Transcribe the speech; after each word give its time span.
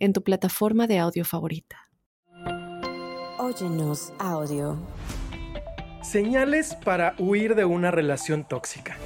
en 0.00 0.14
tu 0.14 0.24
plataforma 0.24 0.86
de 0.86 0.98
audio 0.98 1.24
favorita. 1.24 1.90
Óyenos 3.38 4.12
audio. 4.18 4.78
Señales 6.02 6.74
para 6.74 7.14
huir 7.18 7.54
de 7.54 7.66
una 7.66 7.90
relación 7.90 8.48
tóxica. 8.48 8.96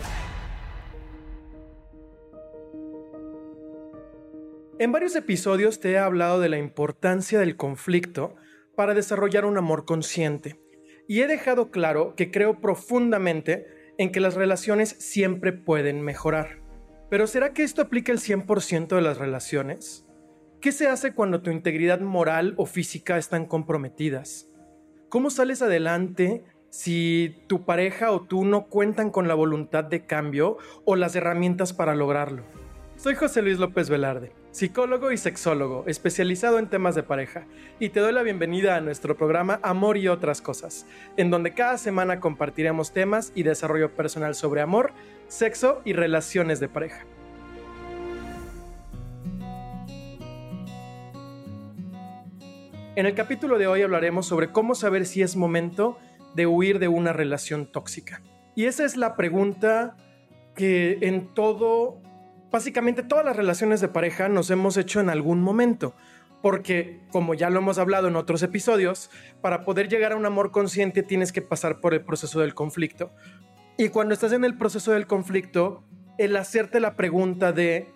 En 4.78 4.92
varios 4.92 5.16
episodios 5.16 5.80
te 5.80 5.92
he 5.92 5.98
hablado 5.98 6.40
de 6.40 6.48
la 6.48 6.58
importancia 6.58 7.38
del 7.38 7.56
conflicto 7.56 8.36
para 8.76 8.94
desarrollar 8.94 9.44
un 9.44 9.58
amor 9.58 9.84
consciente 9.84 10.60
y 11.08 11.20
he 11.20 11.26
dejado 11.26 11.70
claro 11.70 12.14
que 12.16 12.30
creo 12.30 12.60
profundamente 12.60 13.66
en 13.98 14.12
que 14.12 14.20
las 14.20 14.34
relaciones 14.34 14.90
siempre 14.90 15.52
pueden 15.52 16.02
mejorar. 16.02 16.60
Pero 17.10 17.26
¿será 17.26 17.52
que 17.52 17.62
esto 17.62 17.82
aplica 17.82 18.12
el 18.12 18.18
100% 18.18 18.94
de 18.94 19.02
las 19.02 19.18
relaciones? 19.18 20.04
¿Qué 20.64 20.72
se 20.72 20.88
hace 20.88 21.12
cuando 21.12 21.42
tu 21.42 21.50
integridad 21.50 22.00
moral 22.00 22.54
o 22.56 22.64
física 22.64 23.18
están 23.18 23.44
comprometidas? 23.44 24.48
¿Cómo 25.10 25.28
sales 25.28 25.60
adelante 25.60 26.42
si 26.70 27.36
tu 27.48 27.66
pareja 27.66 28.10
o 28.12 28.22
tú 28.22 28.46
no 28.46 28.68
cuentan 28.68 29.10
con 29.10 29.28
la 29.28 29.34
voluntad 29.34 29.84
de 29.84 30.06
cambio 30.06 30.56
o 30.86 30.96
las 30.96 31.14
herramientas 31.16 31.74
para 31.74 31.94
lograrlo? 31.94 32.44
Soy 32.96 33.14
José 33.14 33.42
Luis 33.42 33.58
López 33.58 33.90
Velarde, 33.90 34.32
psicólogo 34.52 35.12
y 35.12 35.18
sexólogo, 35.18 35.84
especializado 35.86 36.58
en 36.58 36.70
temas 36.70 36.94
de 36.94 37.02
pareja, 37.02 37.46
y 37.78 37.90
te 37.90 38.00
doy 38.00 38.14
la 38.14 38.22
bienvenida 38.22 38.74
a 38.74 38.80
nuestro 38.80 39.18
programa 39.18 39.60
Amor 39.62 39.98
y 39.98 40.08
otras 40.08 40.40
cosas, 40.40 40.86
en 41.18 41.30
donde 41.30 41.52
cada 41.52 41.76
semana 41.76 42.20
compartiremos 42.20 42.94
temas 42.94 43.32
y 43.34 43.42
desarrollo 43.42 43.94
personal 43.94 44.34
sobre 44.34 44.62
amor, 44.62 44.94
sexo 45.28 45.82
y 45.84 45.92
relaciones 45.92 46.58
de 46.58 46.68
pareja. 46.70 47.04
En 52.96 53.06
el 53.06 53.14
capítulo 53.16 53.58
de 53.58 53.66
hoy 53.66 53.82
hablaremos 53.82 54.24
sobre 54.24 54.52
cómo 54.52 54.76
saber 54.76 55.04
si 55.04 55.20
es 55.20 55.34
momento 55.34 55.98
de 56.36 56.46
huir 56.46 56.78
de 56.78 56.86
una 56.86 57.12
relación 57.12 57.66
tóxica. 57.66 58.22
Y 58.54 58.66
esa 58.66 58.84
es 58.84 58.96
la 58.96 59.16
pregunta 59.16 59.96
que 60.54 60.98
en 61.00 61.34
todo, 61.34 62.00
básicamente 62.52 63.02
todas 63.02 63.24
las 63.24 63.34
relaciones 63.34 63.80
de 63.80 63.88
pareja 63.88 64.28
nos 64.28 64.48
hemos 64.50 64.76
hecho 64.76 65.00
en 65.00 65.10
algún 65.10 65.42
momento. 65.42 65.96
Porque, 66.40 67.00
como 67.10 67.34
ya 67.34 67.50
lo 67.50 67.58
hemos 67.58 67.78
hablado 67.78 68.06
en 68.06 68.14
otros 68.14 68.44
episodios, 68.44 69.10
para 69.40 69.64
poder 69.64 69.88
llegar 69.88 70.12
a 70.12 70.16
un 70.16 70.26
amor 70.26 70.52
consciente 70.52 71.02
tienes 71.02 71.32
que 71.32 71.42
pasar 71.42 71.80
por 71.80 71.94
el 71.94 72.04
proceso 72.04 72.38
del 72.38 72.54
conflicto. 72.54 73.10
Y 73.76 73.88
cuando 73.88 74.14
estás 74.14 74.30
en 74.30 74.44
el 74.44 74.56
proceso 74.56 74.92
del 74.92 75.08
conflicto, 75.08 75.82
el 76.16 76.36
hacerte 76.36 76.78
la 76.78 76.94
pregunta 76.94 77.50
de, 77.50 77.88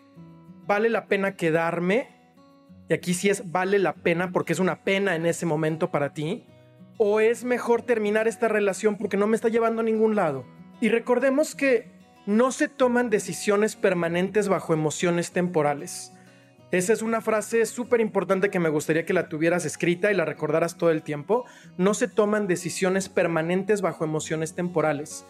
¿vale 0.66 0.88
la 0.88 1.06
pena 1.06 1.36
quedarme 1.36 2.17
y 2.88 2.94
aquí 2.94 3.14
sí 3.14 3.28
es 3.28 3.50
vale 3.50 3.78
la 3.78 3.94
pena 3.94 4.32
porque 4.32 4.52
es 4.52 4.58
una 4.58 4.82
pena 4.82 5.14
en 5.14 5.26
ese 5.26 5.46
momento 5.46 5.90
para 5.90 6.14
ti, 6.14 6.44
o 6.96 7.20
es 7.20 7.44
mejor 7.44 7.82
terminar 7.82 8.26
esta 8.26 8.48
relación 8.48 8.96
porque 8.96 9.16
no 9.16 9.26
me 9.26 9.36
está 9.36 9.48
llevando 9.48 9.80
a 9.80 9.84
ningún 9.84 10.16
lado. 10.16 10.44
Y 10.80 10.88
recordemos 10.88 11.54
que 11.54 11.90
no 12.26 12.52
se 12.52 12.68
toman 12.68 13.10
decisiones 13.10 13.76
permanentes 13.76 14.48
bajo 14.48 14.74
emociones 14.74 15.32
temporales. 15.32 16.12
Esa 16.70 16.92
es 16.92 17.00
una 17.00 17.22
frase 17.22 17.64
súper 17.64 18.02
importante 18.02 18.50
que 18.50 18.58
me 18.58 18.68
gustaría 18.68 19.06
que 19.06 19.14
la 19.14 19.30
tuvieras 19.30 19.64
escrita 19.64 20.12
y 20.12 20.14
la 20.14 20.26
recordaras 20.26 20.76
todo 20.76 20.90
el 20.90 21.02
tiempo. 21.02 21.46
No 21.78 21.94
se 21.94 22.08
toman 22.08 22.46
decisiones 22.46 23.08
permanentes 23.08 23.80
bajo 23.80 24.04
emociones 24.04 24.54
temporales. 24.54 25.24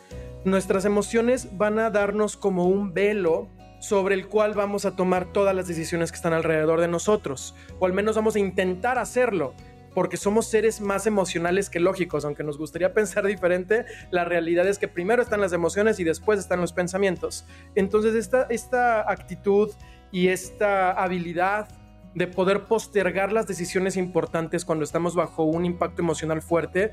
Nuestras 0.45 0.85
emociones 0.85 1.57
van 1.57 1.79
a 1.79 1.91
darnos 1.91 2.37
como 2.37 2.65
un 2.65 2.93
velo 2.93 3.49
sobre 3.79 4.15
el 4.15 4.29
cual 4.29 4.55
vamos 4.55 4.85
a 4.85 4.97
tomar 4.97 5.33
todas 5.33 5.55
las 5.55 5.69
decisiones 5.69 6.11
que 6.11 6.17
están 6.17 6.33
alrededor 6.33 6.81
de 6.81 6.89
nosotros, 6.89 7.55
o 7.79 7.87
al 7.87 7.93
menos 7.93 8.17
vamos 8.17 8.37
a 8.37 8.39
intentar 8.39 8.99
hacerlo, 8.99 9.55
porque 9.95 10.17
somos 10.17 10.47
seres 10.47 10.81
más 10.81 11.07
emocionales 11.07 11.71
que 11.71 11.81
lógicos, 11.81 12.25
aunque 12.25 12.45
nos 12.45 12.59
gustaría 12.59 12.93
pensar 12.95 13.27
diferente, 13.27 13.85
la 14.11 14.25
realidad 14.25 14.67
es 14.69 14.79
que 14.79 14.89
primero 14.89 15.23
están 15.23 15.41
las 15.41 15.53
emociones 15.53 15.99
y 16.01 16.05
después 16.05 16.39
están 16.39 16.61
los 16.61 16.73
pensamientos. 16.73 17.47
Entonces 17.75 18.15
esta, 18.15 18.47
esta 18.51 19.11
actitud 19.11 19.71
y 20.11 20.29
esta 20.29 20.93
habilidad 20.93 21.69
de 22.15 22.27
poder 22.27 22.65
postergar 22.65 23.33
las 23.33 23.47
decisiones 23.47 23.97
importantes 23.97 24.65
cuando 24.65 24.85
estamos 24.85 25.15
bajo 25.15 25.45
un 25.45 25.65
impacto 25.65 26.03
emocional 26.03 26.43
fuerte 26.43 26.91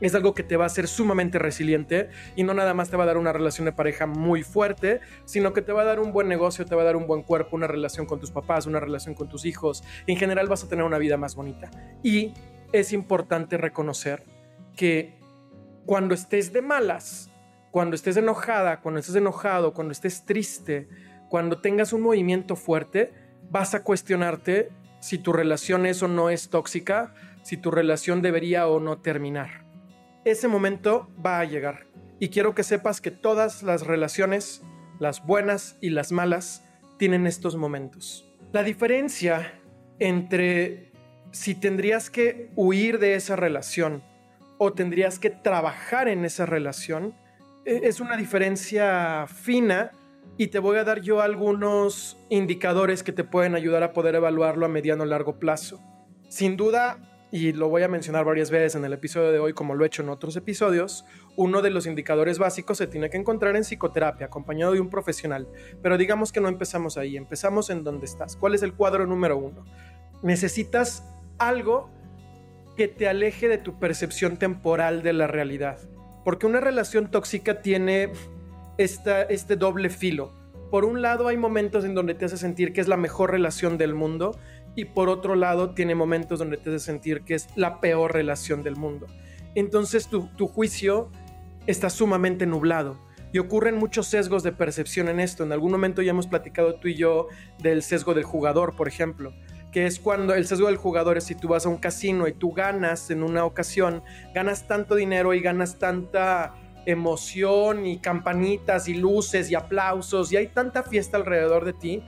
es 0.00 0.14
algo 0.14 0.34
que 0.34 0.42
te 0.42 0.56
va 0.56 0.64
a 0.64 0.66
hacer 0.66 0.86
sumamente 0.86 1.38
resiliente 1.38 2.08
y 2.36 2.44
no 2.44 2.54
nada 2.54 2.74
más 2.74 2.90
te 2.90 2.96
va 2.96 3.04
a 3.04 3.06
dar 3.06 3.18
una 3.18 3.32
relación 3.32 3.64
de 3.64 3.72
pareja 3.72 4.06
muy 4.06 4.42
fuerte, 4.42 5.00
sino 5.24 5.52
que 5.52 5.62
te 5.62 5.72
va 5.72 5.82
a 5.82 5.84
dar 5.84 6.00
un 6.00 6.12
buen 6.12 6.28
negocio, 6.28 6.64
te 6.64 6.74
va 6.74 6.82
a 6.82 6.84
dar 6.84 6.96
un 6.96 7.06
buen 7.06 7.22
cuerpo, 7.22 7.56
una 7.56 7.66
relación 7.66 8.06
con 8.06 8.20
tus 8.20 8.30
papás, 8.30 8.66
una 8.66 8.80
relación 8.80 9.14
con 9.14 9.28
tus 9.28 9.44
hijos. 9.44 9.82
En 10.06 10.16
general 10.16 10.48
vas 10.48 10.64
a 10.64 10.68
tener 10.68 10.84
una 10.84 10.98
vida 10.98 11.16
más 11.16 11.34
bonita. 11.34 11.70
Y 12.02 12.32
es 12.72 12.92
importante 12.92 13.56
reconocer 13.56 14.22
que 14.76 15.18
cuando 15.86 16.14
estés 16.14 16.52
de 16.52 16.62
malas, 16.62 17.30
cuando 17.70 17.96
estés 17.96 18.16
enojada, 18.16 18.80
cuando 18.80 19.00
estés 19.00 19.16
enojado, 19.16 19.74
cuando 19.74 19.92
estés 19.92 20.24
triste, 20.24 20.88
cuando 21.28 21.60
tengas 21.60 21.92
un 21.92 22.02
movimiento 22.02 22.56
fuerte, 22.56 23.12
vas 23.50 23.74
a 23.74 23.82
cuestionarte 23.82 24.70
si 25.00 25.18
tu 25.18 25.32
relación 25.32 25.86
es 25.86 26.02
o 26.02 26.08
no 26.08 26.30
es 26.30 26.50
tóxica, 26.50 27.14
si 27.42 27.56
tu 27.56 27.70
relación 27.70 28.20
debería 28.20 28.68
o 28.68 28.80
no 28.80 28.98
terminar 28.98 29.67
ese 30.24 30.48
momento 30.48 31.08
va 31.24 31.40
a 31.40 31.44
llegar. 31.44 31.86
Y 32.20 32.28
quiero 32.28 32.54
que 32.54 32.64
sepas 32.64 33.00
que 33.00 33.10
todas 33.10 33.62
las 33.62 33.86
relaciones, 33.86 34.62
las 34.98 35.24
buenas 35.24 35.76
y 35.80 35.90
las 35.90 36.12
malas, 36.12 36.64
tienen 36.98 37.26
estos 37.26 37.56
momentos. 37.56 38.28
La 38.52 38.62
diferencia 38.62 39.52
entre 39.98 40.92
si 41.30 41.54
tendrías 41.54 42.10
que 42.10 42.50
huir 42.56 42.98
de 42.98 43.14
esa 43.14 43.36
relación 43.36 44.02
o 44.58 44.72
tendrías 44.72 45.18
que 45.18 45.30
trabajar 45.30 46.08
en 46.08 46.24
esa 46.24 46.46
relación 46.46 47.14
e, 47.64 47.80
es 47.84 48.00
una 48.00 48.16
diferencia 48.16 49.26
fina 49.26 49.92
y 50.36 50.48
te 50.48 50.58
voy 50.58 50.78
a 50.78 50.84
dar 50.84 51.00
yo 51.00 51.20
algunos 51.20 52.16
indicadores 52.28 53.02
que 53.02 53.12
te 53.12 53.24
pueden 53.24 53.54
ayudar 53.54 53.82
a 53.82 53.92
poder 53.92 54.14
evaluarlo 54.14 54.66
a 54.66 54.68
mediano 54.68 55.02
o 55.02 55.06
largo 55.06 55.38
plazo. 55.38 55.80
Sin 56.28 56.56
duda, 56.56 56.98
y 57.30 57.52
lo 57.52 57.68
voy 57.68 57.82
a 57.82 57.88
mencionar 57.88 58.24
varias 58.24 58.50
veces 58.50 58.74
en 58.74 58.84
el 58.84 58.92
episodio 58.92 59.30
de 59.30 59.38
hoy 59.38 59.52
como 59.52 59.74
lo 59.74 59.84
he 59.84 59.86
hecho 59.86 60.02
en 60.02 60.08
otros 60.08 60.36
episodios, 60.36 61.04
uno 61.36 61.60
de 61.60 61.70
los 61.70 61.86
indicadores 61.86 62.38
básicos 62.38 62.78
se 62.78 62.86
tiene 62.86 63.10
que 63.10 63.18
encontrar 63.18 63.54
en 63.54 63.64
psicoterapia, 63.64 64.26
acompañado 64.26 64.72
de 64.72 64.80
un 64.80 64.88
profesional. 64.88 65.46
Pero 65.82 65.98
digamos 65.98 66.32
que 66.32 66.40
no 66.40 66.48
empezamos 66.48 66.96
ahí, 66.96 67.16
empezamos 67.16 67.68
en 67.68 67.84
donde 67.84 68.06
estás. 68.06 68.36
¿Cuál 68.36 68.54
es 68.54 68.62
el 68.62 68.72
cuadro 68.72 69.06
número 69.06 69.36
uno? 69.36 69.64
Necesitas 70.22 71.04
algo 71.38 71.90
que 72.76 72.88
te 72.88 73.08
aleje 73.08 73.48
de 73.48 73.58
tu 73.58 73.78
percepción 73.78 74.38
temporal 74.38 75.02
de 75.02 75.12
la 75.12 75.26
realidad. 75.26 75.78
Porque 76.24 76.46
una 76.46 76.60
relación 76.60 77.10
tóxica 77.10 77.60
tiene 77.60 78.10
esta, 78.78 79.22
este 79.22 79.56
doble 79.56 79.90
filo. 79.90 80.32
Por 80.70 80.84
un 80.84 81.02
lado 81.02 81.28
hay 81.28 81.36
momentos 81.36 81.84
en 81.84 81.94
donde 81.94 82.14
te 82.14 82.24
hace 82.24 82.36
sentir 82.36 82.72
que 82.72 82.80
es 82.80 82.88
la 82.88 82.96
mejor 82.96 83.30
relación 83.30 83.78
del 83.78 83.94
mundo 83.94 84.38
y 84.78 84.84
por 84.84 85.08
otro 85.08 85.34
lado 85.34 85.70
tiene 85.70 85.96
momentos 85.96 86.38
donde 86.38 86.56
te 86.56 86.70
hace 86.70 86.78
sentir 86.78 87.22
que 87.22 87.34
es 87.34 87.48
la 87.56 87.80
peor 87.80 88.12
relación 88.12 88.62
del 88.62 88.76
mundo. 88.76 89.08
Entonces 89.56 90.06
tu, 90.06 90.46
juicio 90.46 91.10
está 91.66 91.90
sumamente 91.90 92.46
nublado 92.46 92.96
y 93.32 93.40
ocurren 93.40 93.74
muchos 93.74 94.06
sesgos 94.06 94.44
de 94.44 94.52
percepción 94.52 95.08
en 95.08 95.18
esto. 95.18 95.42
En 95.42 95.50
algún 95.50 95.72
momento 95.72 96.00
ya 96.00 96.12
hemos 96.12 96.28
platicado 96.28 96.76
tú 96.76 96.86
y 96.86 96.94
yo 96.94 97.26
del 97.58 97.82
sesgo 97.82 98.14
del 98.14 98.22
jugador, 98.22 98.76
por 98.76 98.86
ejemplo, 98.86 99.32
que 99.72 99.86
es 99.86 99.98
cuando 99.98 100.32
el 100.32 100.46
sesgo 100.46 100.68
del 100.68 100.76
jugador 100.76 101.18
es 101.18 101.24
si 101.24 101.34
tú 101.34 101.48
vas 101.48 101.66
a 101.66 101.70
un 101.70 101.78
casino 101.78 102.28
y 102.28 102.32
tú 102.32 102.52
ganas 102.52 103.10
en 103.10 103.24
una 103.24 103.44
ocasión, 103.44 104.04
ganas 104.32 104.68
tanto 104.68 104.94
dinero 104.94 105.34
y 105.34 105.40
ganas 105.40 105.80
tanta 105.80 106.54
emoción 106.86 107.84
y 107.84 107.98
campanitas 107.98 108.86
y 108.86 108.94
luces 108.94 109.50
y 109.50 109.56
aplausos 109.56 110.30
y 110.30 110.36
hay 110.36 110.46
tanta 110.46 110.84
fiesta 110.84 111.16
alrededor 111.16 111.64
de 111.64 111.72
ti 111.72 112.02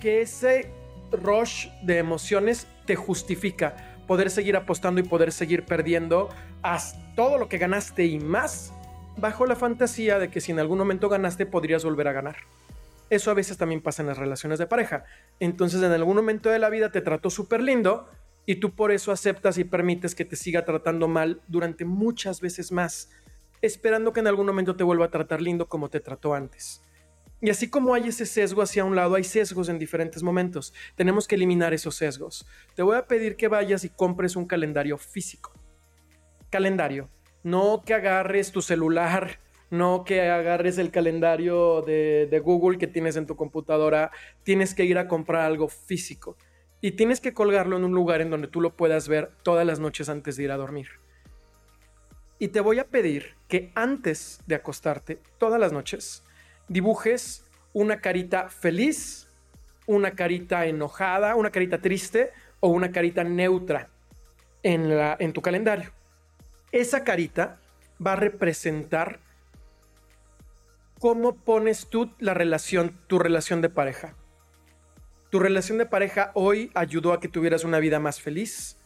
que 0.00 0.22
ese 0.22 0.81
rush 1.12 1.68
de 1.82 1.98
emociones 1.98 2.66
te 2.86 2.96
justifica 2.96 3.76
poder 4.06 4.30
seguir 4.30 4.56
apostando 4.56 5.00
y 5.00 5.04
poder 5.04 5.32
seguir 5.32 5.64
perdiendo 5.64 6.28
haz 6.62 6.96
todo 7.14 7.38
lo 7.38 7.48
que 7.48 7.58
ganaste 7.58 8.04
y 8.04 8.18
más 8.18 8.72
bajo 9.16 9.46
la 9.46 9.56
fantasía 9.56 10.18
de 10.18 10.28
que 10.28 10.40
si 10.40 10.52
en 10.52 10.58
algún 10.58 10.78
momento 10.78 11.08
ganaste 11.08 11.46
podrías 11.46 11.84
volver 11.84 12.08
a 12.08 12.12
ganar. 12.12 12.36
Eso 13.10 13.30
a 13.30 13.34
veces 13.34 13.58
también 13.58 13.82
pasa 13.82 14.02
en 14.02 14.08
las 14.08 14.18
relaciones 14.18 14.58
de 14.58 14.66
pareja. 14.66 15.04
Entonces 15.38 15.82
en 15.82 15.92
algún 15.92 16.16
momento 16.16 16.48
de 16.48 16.58
la 16.58 16.70
vida 16.70 16.90
te 16.90 17.02
trató 17.02 17.30
súper 17.30 17.62
lindo 17.62 18.08
Y 18.44 18.56
tú 18.56 18.74
por 18.74 18.90
eso 18.90 19.12
aceptas 19.12 19.56
y 19.58 19.64
permites 19.64 20.14
que 20.14 20.24
te 20.24 20.34
siga 20.34 20.64
tratando 20.64 21.06
mal 21.06 21.40
durante 21.46 21.84
muchas 21.84 22.40
veces 22.40 22.72
más, 22.72 23.10
esperando 23.60 24.12
que 24.12 24.20
en 24.20 24.26
algún 24.26 24.46
momento 24.46 24.74
te 24.74 24.82
vuelva 24.82 25.06
a 25.06 25.10
tratar 25.10 25.40
lindo 25.40 25.68
como 25.68 25.90
te 25.90 26.00
trató 26.00 26.34
antes. 26.34 26.82
Y 27.44 27.50
así 27.50 27.68
como 27.68 27.92
hay 27.92 28.06
ese 28.06 28.24
sesgo 28.24 28.62
hacia 28.62 28.84
un 28.84 28.94
lado, 28.94 29.16
hay 29.16 29.24
sesgos 29.24 29.68
en 29.68 29.80
diferentes 29.80 30.22
momentos. 30.22 30.72
Tenemos 30.94 31.26
que 31.26 31.34
eliminar 31.34 31.74
esos 31.74 31.96
sesgos. 31.96 32.46
Te 32.76 32.84
voy 32.84 32.96
a 32.96 33.08
pedir 33.08 33.34
que 33.34 33.48
vayas 33.48 33.82
y 33.82 33.88
compres 33.88 34.36
un 34.36 34.46
calendario 34.46 34.96
físico. 34.96 35.52
Calendario. 36.50 37.10
No 37.42 37.82
que 37.84 37.94
agarres 37.94 38.52
tu 38.52 38.62
celular, 38.62 39.40
no 39.70 40.04
que 40.04 40.20
agarres 40.30 40.78
el 40.78 40.92
calendario 40.92 41.82
de, 41.82 42.28
de 42.30 42.38
Google 42.38 42.78
que 42.78 42.86
tienes 42.86 43.16
en 43.16 43.26
tu 43.26 43.34
computadora. 43.34 44.12
Tienes 44.44 44.72
que 44.72 44.84
ir 44.84 44.96
a 44.96 45.08
comprar 45.08 45.42
algo 45.42 45.66
físico. 45.66 46.36
Y 46.80 46.92
tienes 46.92 47.20
que 47.20 47.34
colgarlo 47.34 47.76
en 47.76 47.82
un 47.82 47.92
lugar 47.92 48.20
en 48.20 48.30
donde 48.30 48.46
tú 48.46 48.60
lo 48.60 48.76
puedas 48.76 49.08
ver 49.08 49.32
todas 49.42 49.66
las 49.66 49.80
noches 49.80 50.08
antes 50.08 50.36
de 50.36 50.44
ir 50.44 50.52
a 50.52 50.56
dormir. 50.56 50.90
Y 52.38 52.48
te 52.48 52.60
voy 52.60 52.78
a 52.78 52.86
pedir 52.86 53.34
que 53.48 53.72
antes 53.74 54.40
de 54.46 54.54
acostarte, 54.54 55.18
todas 55.38 55.58
las 55.58 55.72
noches, 55.72 56.22
dibujes 56.68 57.44
una 57.72 58.00
carita 58.00 58.48
feliz, 58.48 59.28
una 59.86 60.12
carita 60.12 60.66
enojada, 60.66 61.34
una 61.36 61.50
carita 61.50 61.78
triste 61.78 62.30
o 62.60 62.68
una 62.68 62.92
carita 62.92 63.24
neutra 63.24 63.88
en, 64.62 65.32
tu 65.32 65.42
calendario. 65.42 65.90
Esa 66.70 67.04
carita 67.04 67.58
va 68.04 68.12
a 68.12 68.16
representar 68.16 69.20
cómo 70.98 71.34
pones 71.34 71.88
tú 71.88 72.12
la 72.18 72.34
relación, 72.34 72.96
tu 73.06 73.18
relación 73.18 73.60
de 73.60 73.68
pareja. 73.68 74.14
Tu 75.30 75.40
relación 75.40 75.78
de 75.78 75.86
pareja 75.86 76.30
hoy 76.34 76.70
ayudó 76.74 77.12
a 77.12 77.20
que 77.20 77.28
tuvieras 77.28 77.64
una 77.64 77.78
vida 77.78 77.98
más 77.98 78.20
feliz, 78.20 78.76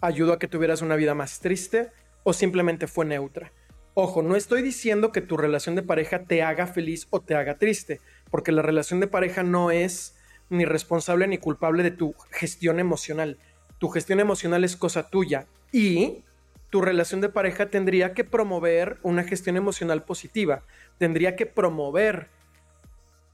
ayudó 0.00 0.32
a 0.32 0.38
que 0.38 0.48
tuvieras 0.48 0.82
una 0.82 0.96
vida 0.96 1.14
más 1.14 1.40
triste 1.40 1.90
o 2.24 2.32
simplemente 2.32 2.86
fue 2.86 3.06
neutra. 3.06 3.52
Ojo, 3.98 4.20
no 4.20 4.36
estoy 4.36 4.60
diciendo 4.60 5.10
que 5.10 5.22
tu 5.22 5.38
relación 5.38 5.74
de 5.74 5.82
pareja 5.82 6.24
te 6.24 6.42
haga 6.42 6.66
feliz 6.66 7.06
o 7.08 7.22
te 7.22 7.34
haga 7.34 7.56
triste, 7.56 8.02
porque 8.30 8.52
la 8.52 8.60
relación 8.60 9.00
de 9.00 9.06
pareja 9.06 9.42
no 9.42 9.70
es 9.70 10.14
ni 10.50 10.66
responsable 10.66 11.26
ni 11.26 11.38
culpable 11.38 11.82
de 11.82 11.92
tu 11.92 12.14
gestión 12.30 12.78
emocional. 12.78 13.38
Tu 13.78 13.88
gestión 13.88 14.20
emocional 14.20 14.64
es 14.64 14.76
cosa 14.76 15.08
tuya 15.08 15.46
y 15.72 16.24
tu 16.68 16.82
relación 16.82 17.22
de 17.22 17.30
pareja 17.30 17.70
tendría 17.70 18.12
que 18.12 18.22
promover 18.22 18.98
una 19.02 19.24
gestión 19.24 19.56
emocional 19.56 20.04
positiva, 20.04 20.62
tendría 20.98 21.34
que 21.34 21.46
promover. 21.46 22.28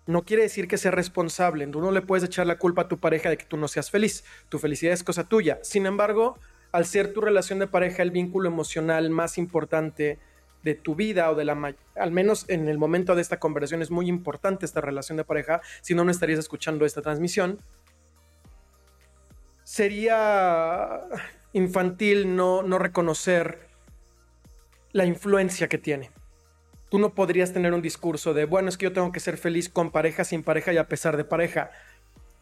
No 0.07 0.23
quiere 0.23 0.45
decir 0.45 0.69
que 0.69 0.79
sea 0.79 0.93
responsable, 0.93 1.67
tú 1.67 1.81
no 1.81 1.91
le 1.91 2.03
puedes 2.03 2.23
echar 2.23 2.47
la 2.47 2.59
culpa 2.59 2.83
a 2.83 2.89
tu 2.89 2.99
pareja 2.99 3.31
de 3.31 3.37
que 3.37 3.47
tú 3.47 3.57
no 3.57 3.67
seas 3.67 3.91
feliz, 3.91 4.23
tu 4.49 4.61
felicidad 4.61 4.95
es 4.95 5.03
cosa 5.03 5.25
tuya. 5.25 5.59
Sin 5.63 5.87
embargo, 5.87 6.39
al 6.71 6.87
ser 6.87 7.13
tu 7.13 7.21
relación 7.21 7.59
de 7.59 7.67
pareja 7.67 8.05
el 8.05 8.13
vínculo 8.13 8.49
emocional 8.49 9.11
más 9.11 9.39
importante, 9.39 10.21
de 10.63 10.75
tu 10.75 10.95
vida 10.95 11.31
o 11.31 11.35
de 11.35 11.45
la, 11.45 11.75
al 11.97 12.11
menos 12.13 12.45
en 12.49 12.69
el 12.69 12.79
momento 12.79 13.15
de 13.15 13.23
esta 13.23 13.39
conversación 13.39 13.83
es 13.83 13.91
muy 13.91 14.09
importante 14.09 14.65
esta 14.65 14.81
relación 14.81 15.17
de 15.17 15.25
pareja, 15.25 15.61
si 15.81 15.95
no, 15.95 16.05
no 16.05 16.11
estarías 16.11 16.39
escuchando 16.39 16.85
esta 16.85 17.03
transmisión. 17.03 17.59
Sería 19.65 21.01
infantil 21.53 22.35
no, 22.37 22.63
no 22.63 22.79
reconocer 22.79 23.69
la 24.93 25.05
influencia 25.05 25.69
que 25.69 25.79
tiene. 25.79 26.11
Tú 26.91 26.99
no 26.99 27.15
podrías 27.15 27.53
tener 27.53 27.73
un 27.73 27.81
discurso 27.81 28.35
de, 28.35 28.45
bueno, 28.45 28.69
es 28.69 28.77
que 28.77 28.85
yo 28.85 28.93
tengo 28.93 29.13
que 29.13 29.21
ser 29.21 29.39
feliz 29.39 29.69
con 29.71 29.91
pareja, 29.91 30.25
sin 30.25 30.43
pareja 30.43 30.73
y 30.73 30.77
a 30.77 30.89
pesar 30.89 31.17
de 31.17 31.25
pareja. 31.25 31.71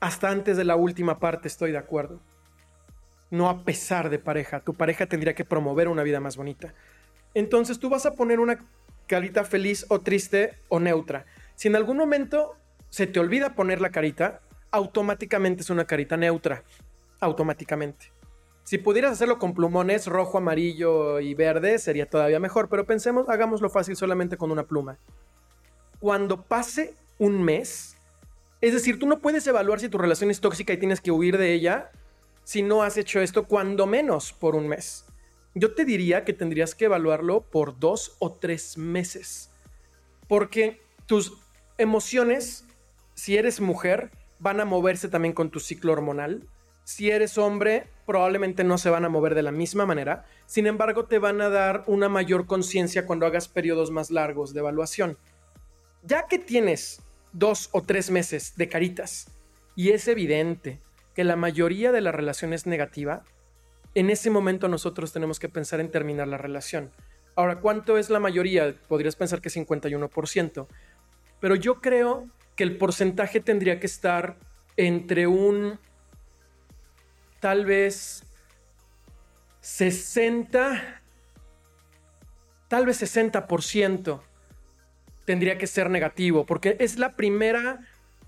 Hasta 0.00 0.28
antes 0.28 0.56
de 0.56 0.64
la 0.64 0.76
última 0.76 1.20
parte 1.20 1.46
estoy 1.46 1.70
de 1.70 1.78
acuerdo. 1.78 2.20
No 3.30 3.48
a 3.48 3.62
pesar 3.62 4.10
de 4.10 4.18
pareja. 4.18 4.60
Tu 4.60 4.74
pareja 4.74 5.06
tendría 5.06 5.34
que 5.34 5.44
promover 5.44 5.86
una 5.86 6.02
vida 6.02 6.18
más 6.18 6.36
bonita. 6.36 6.74
Entonces 7.34 7.78
tú 7.78 7.88
vas 7.88 8.06
a 8.06 8.12
poner 8.12 8.40
una 8.40 8.64
carita 9.06 9.44
feliz 9.44 9.86
o 9.88 10.00
triste 10.00 10.58
o 10.68 10.80
neutra. 10.80 11.26
Si 11.56 11.68
en 11.68 11.76
algún 11.76 11.96
momento 11.96 12.56
se 12.90 13.06
te 13.06 13.20
olvida 13.20 13.54
poner 13.54 13.80
la 13.80 13.90
carita, 13.90 14.40
automáticamente 14.70 15.62
es 15.62 15.70
una 15.70 15.84
carita 15.84 16.16
neutra. 16.16 16.62
Automáticamente. 17.20 18.12
Si 18.64 18.78
pudieras 18.78 19.12
hacerlo 19.12 19.38
con 19.38 19.52
plumones 19.52 20.06
rojo, 20.06 20.38
amarillo 20.38 21.18
y 21.20 21.34
verde, 21.34 21.78
sería 21.78 22.06
todavía 22.06 22.38
mejor, 22.38 22.68
pero 22.68 22.86
pensemos, 22.86 23.28
hagámoslo 23.28 23.68
fácil 23.68 23.96
solamente 23.96 24.36
con 24.36 24.52
una 24.52 24.64
pluma. 24.64 24.98
Cuando 25.98 26.42
pase 26.42 26.94
un 27.18 27.42
mes, 27.42 27.96
es 28.60 28.72
decir, 28.72 28.98
tú 28.98 29.06
no 29.06 29.18
puedes 29.18 29.46
evaluar 29.46 29.80
si 29.80 29.88
tu 29.88 29.98
relación 29.98 30.30
es 30.30 30.40
tóxica 30.40 30.72
y 30.72 30.76
tienes 30.76 31.00
que 31.00 31.10
huir 31.10 31.36
de 31.36 31.52
ella 31.52 31.90
si 32.44 32.62
no 32.62 32.82
has 32.82 32.96
hecho 32.96 33.20
esto 33.20 33.44
cuando 33.44 33.86
menos 33.86 34.32
por 34.32 34.54
un 34.54 34.68
mes. 34.68 35.04
Yo 35.54 35.74
te 35.74 35.84
diría 35.84 36.24
que 36.24 36.32
tendrías 36.32 36.74
que 36.74 36.84
evaluarlo 36.84 37.42
por 37.42 37.78
dos 37.78 38.16
o 38.20 38.32
tres 38.32 38.78
meses. 38.78 39.50
Porque 40.28 40.80
tus 41.06 41.38
emociones, 41.76 42.64
si 43.14 43.36
eres 43.36 43.60
mujer, 43.60 44.10
van 44.38 44.60
a 44.60 44.64
moverse 44.64 45.08
también 45.08 45.34
con 45.34 45.50
tu 45.50 45.58
ciclo 45.58 45.92
hormonal. 45.92 46.46
Si 46.84 47.10
eres 47.10 47.36
hombre, 47.36 47.88
probablemente 48.06 48.64
no 48.64 48.78
se 48.78 48.90
van 48.90 49.04
a 49.04 49.08
mover 49.08 49.34
de 49.34 49.42
la 49.42 49.52
misma 49.52 49.86
manera. 49.86 50.24
Sin 50.46 50.66
embargo, 50.66 51.06
te 51.06 51.18
van 51.18 51.40
a 51.40 51.48
dar 51.48 51.84
una 51.86 52.08
mayor 52.08 52.46
conciencia 52.46 53.06
cuando 53.06 53.26
hagas 53.26 53.48
periodos 53.48 53.90
más 53.90 54.10
largos 54.10 54.54
de 54.54 54.60
evaluación. 54.60 55.18
Ya 56.02 56.26
que 56.26 56.38
tienes 56.38 57.02
dos 57.32 57.68
o 57.72 57.82
tres 57.82 58.10
meses 58.10 58.54
de 58.56 58.68
caritas 58.68 59.28
y 59.76 59.90
es 59.90 60.08
evidente 60.08 60.80
que 61.14 61.24
la 61.24 61.36
mayoría 61.36 61.92
de 61.92 62.00
la 62.00 62.12
relación 62.12 62.52
es 62.52 62.66
negativa, 62.66 63.24
en 63.94 64.10
ese 64.10 64.30
momento 64.30 64.68
nosotros 64.68 65.12
tenemos 65.12 65.38
que 65.38 65.48
pensar 65.48 65.80
en 65.80 65.90
terminar 65.90 66.28
la 66.28 66.38
relación. 66.38 66.90
Ahora, 67.34 67.60
¿cuánto 67.60 67.98
es 67.98 68.10
la 68.10 68.20
mayoría? 68.20 68.74
Podrías 68.88 69.16
pensar 69.16 69.40
que 69.40 69.48
51%, 69.48 70.66
pero 71.40 71.54
yo 71.54 71.80
creo 71.80 72.28
que 72.56 72.64
el 72.64 72.76
porcentaje 72.76 73.40
tendría 73.40 73.80
que 73.80 73.86
estar 73.86 74.36
entre 74.76 75.26
un 75.26 75.78
tal 77.40 77.64
vez 77.64 78.22
60, 79.60 81.02
tal 82.68 82.86
vez 82.86 83.02
60% 83.02 84.20
tendría 85.24 85.58
que 85.58 85.66
ser 85.66 85.90
negativo, 85.90 86.44
porque 86.44 86.76
es 86.80 86.98
la 86.98 87.16
primera 87.16 87.80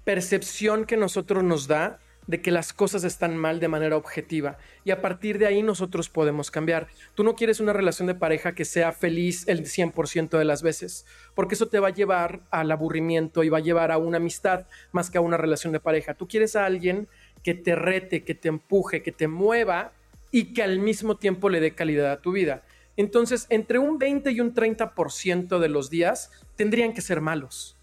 percepción 0.04 0.84
que 0.84 0.96
nosotros 0.96 1.42
nos 1.42 1.66
da 1.66 1.98
de 2.26 2.40
que 2.40 2.50
las 2.50 2.72
cosas 2.72 3.04
están 3.04 3.36
mal 3.36 3.60
de 3.60 3.68
manera 3.68 3.96
objetiva 3.96 4.58
y 4.84 4.90
a 4.90 5.00
partir 5.00 5.38
de 5.38 5.46
ahí 5.46 5.62
nosotros 5.62 6.08
podemos 6.08 6.50
cambiar. 6.50 6.86
Tú 7.14 7.24
no 7.24 7.34
quieres 7.34 7.60
una 7.60 7.72
relación 7.72 8.06
de 8.06 8.14
pareja 8.14 8.54
que 8.54 8.64
sea 8.64 8.92
feliz 8.92 9.46
el 9.48 9.64
100% 9.64 10.38
de 10.38 10.44
las 10.44 10.62
veces, 10.62 11.04
porque 11.34 11.54
eso 11.54 11.68
te 11.68 11.80
va 11.80 11.88
a 11.88 11.94
llevar 11.94 12.42
al 12.50 12.70
aburrimiento 12.70 13.42
y 13.42 13.48
va 13.48 13.58
a 13.58 13.62
llevar 13.62 13.90
a 13.90 13.98
una 13.98 14.18
amistad 14.18 14.66
más 14.92 15.10
que 15.10 15.18
a 15.18 15.22
una 15.22 15.36
relación 15.36 15.72
de 15.72 15.80
pareja. 15.80 16.14
Tú 16.14 16.28
quieres 16.28 16.56
a 16.56 16.64
alguien 16.64 17.08
que 17.42 17.54
te 17.54 17.74
rete, 17.74 18.24
que 18.24 18.34
te 18.34 18.48
empuje, 18.48 19.02
que 19.02 19.12
te 19.12 19.28
mueva 19.28 19.92
y 20.30 20.54
que 20.54 20.62
al 20.62 20.78
mismo 20.78 21.16
tiempo 21.16 21.48
le 21.48 21.60
dé 21.60 21.74
calidad 21.74 22.12
a 22.12 22.20
tu 22.20 22.32
vida. 22.32 22.62
Entonces, 22.96 23.46
entre 23.48 23.78
un 23.78 23.98
20 23.98 24.30
y 24.30 24.40
un 24.40 24.54
30% 24.54 25.58
de 25.58 25.68
los 25.68 25.90
días 25.90 26.30
tendrían 26.56 26.92
que 26.92 27.00
ser 27.00 27.20
malos 27.20 27.76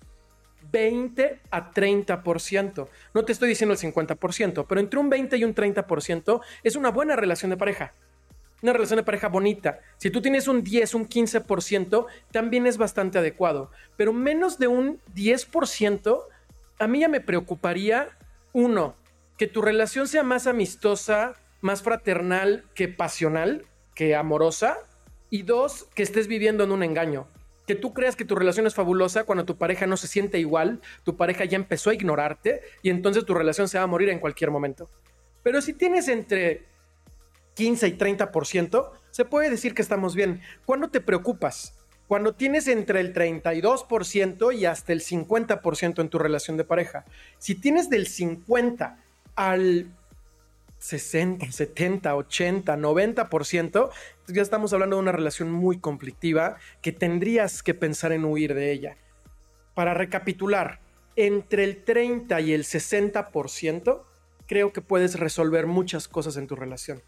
20 0.72 1.40
a 1.52 1.72
30%. 1.72 2.88
No 3.14 3.26
te 3.26 3.32
estoy 3.32 3.50
diciendo 3.50 3.74
el 3.74 3.80
50%, 3.80 4.66
pero 4.68 4.82
entre 4.82 5.00
un 5.00 5.10
20 5.10 5.38
y 5.38 5.44
un 5.44 5.56
30% 5.56 6.42
es 6.64 6.76
una 6.76 6.92
buena 6.92 7.16
relación 7.16 7.52
de 7.52 7.58
pareja. 7.58 7.94
Una 8.62 8.74
relación 8.74 8.98
de 8.98 9.04
pareja 9.04 9.30
bonita. 9.30 9.80
Si 9.98 10.10
tú 10.10 10.22
tienes 10.22 10.48
un 10.48 10.64
10, 10.64 10.94
un 10.96 11.08
15%, 11.08 12.08
también 12.32 12.68
es 12.68 12.78
bastante 12.78 13.18
adecuado. 13.18 13.72
Pero 13.96 14.12
menos 14.12 14.60
de 14.60 14.68
un 14.68 15.00
10%, 15.16 16.24
a 16.80 16.88
mí 16.88 17.00
ya 17.00 17.08
me 17.08 17.22
preocuparía, 17.22 18.10
uno, 18.52 18.96
que 19.38 19.48
tu 19.48 19.62
relación 19.62 20.08
sea 20.10 20.24
más 20.24 20.46
amistosa, 20.46 21.36
más 21.62 21.82
fraternal 21.82 22.66
que 22.76 22.90
pasional, 22.90 23.66
que 23.96 24.16
amorosa. 24.16 24.78
Y 25.30 25.44
dos, 25.44 25.86
que 25.96 26.04
estés 26.04 26.28
viviendo 26.28 26.66
en 26.66 26.72
un 26.72 26.84
engaño 26.84 27.28
que 27.70 27.76
tú 27.76 27.94
creas 27.94 28.16
que 28.16 28.26
tu 28.26 28.34
relación 28.34 28.66
es 28.66 28.74
fabulosa 28.74 29.26
cuando 29.26 29.46
tu 29.46 29.56
pareja 29.56 29.86
no 29.86 29.96
se 29.96 30.08
siente 30.08 30.40
igual, 30.40 30.82
tu 31.04 31.16
pareja 31.16 31.46
ya 31.46 31.56
empezó 31.56 31.92
a 31.92 31.94
ignorarte 31.94 32.62
y 32.82 32.90
entonces 32.90 33.26
tu 33.26 33.36
relación 33.36 33.70
se 33.70 33.78
va 33.78 33.84
a 33.84 33.88
morir 33.88 34.10
en 34.10 34.18
cualquier 34.18 34.50
momento. 34.50 34.90
Pero 35.44 35.62
si 35.62 35.74
tienes 35.74 36.08
entre 36.08 36.66
15 37.54 37.88
y 37.90 37.92
30%, 37.92 38.90
se 39.12 39.24
puede 39.24 39.52
decir 39.52 39.76
que 39.76 39.84
estamos 39.84 40.16
bien. 40.16 40.42
¿Cuándo 40.66 40.90
te 40.90 41.00
preocupas? 41.00 41.76
Cuando 42.08 42.34
tienes 42.34 42.68
entre 42.68 43.02
el 43.02 43.14
32% 43.14 44.52
y 44.58 44.66
hasta 44.66 44.92
el 44.92 45.02
50% 45.02 46.02
en 46.02 46.10
tu 46.10 46.18
relación 46.18 46.58
de 46.58 46.64
pareja. 46.64 47.06
Si 47.38 47.54
tienes 47.54 47.88
del 47.92 48.08
50 48.08 48.98
al 49.36 49.92
60, 50.80 51.52
70, 51.52 52.16
80, 52.16 52.78
90%, 52.78 53.90
ya 54.28 54.42
estamos 54.42 54.74
hablando 54.74 54.96
de 54.96 55.02
una 55.02 55.12
relación 55.12 55.52
muy 55.52 55.80
conflictiva 55.80 56.58
que 56.82 56.92
tendrías 56.92 57.62
que 57.62 57.74
pensar 57.74 58.12
en 58.12 58.26
huir 58.26 58.54
de 58.54 58.72
ella. 58.72 58.98
Para 59.76 59.94
recapitular, 59.94 60.80
entre 61.16 61.66
el 61.66 61.84
30 61.84 62.40
y 62.42 62.54
el 62.54 62.64
60% 62.64 64.04
creo 64.48 64.74
que 64.74 64.82
puedes 64.82 65.20
resolver 65.20 65.68
muchas 65.68 66.08
cosas 66.08 66.38
en 66.38 66.48
tu 66.48 66.56
relación. 66.56 67.04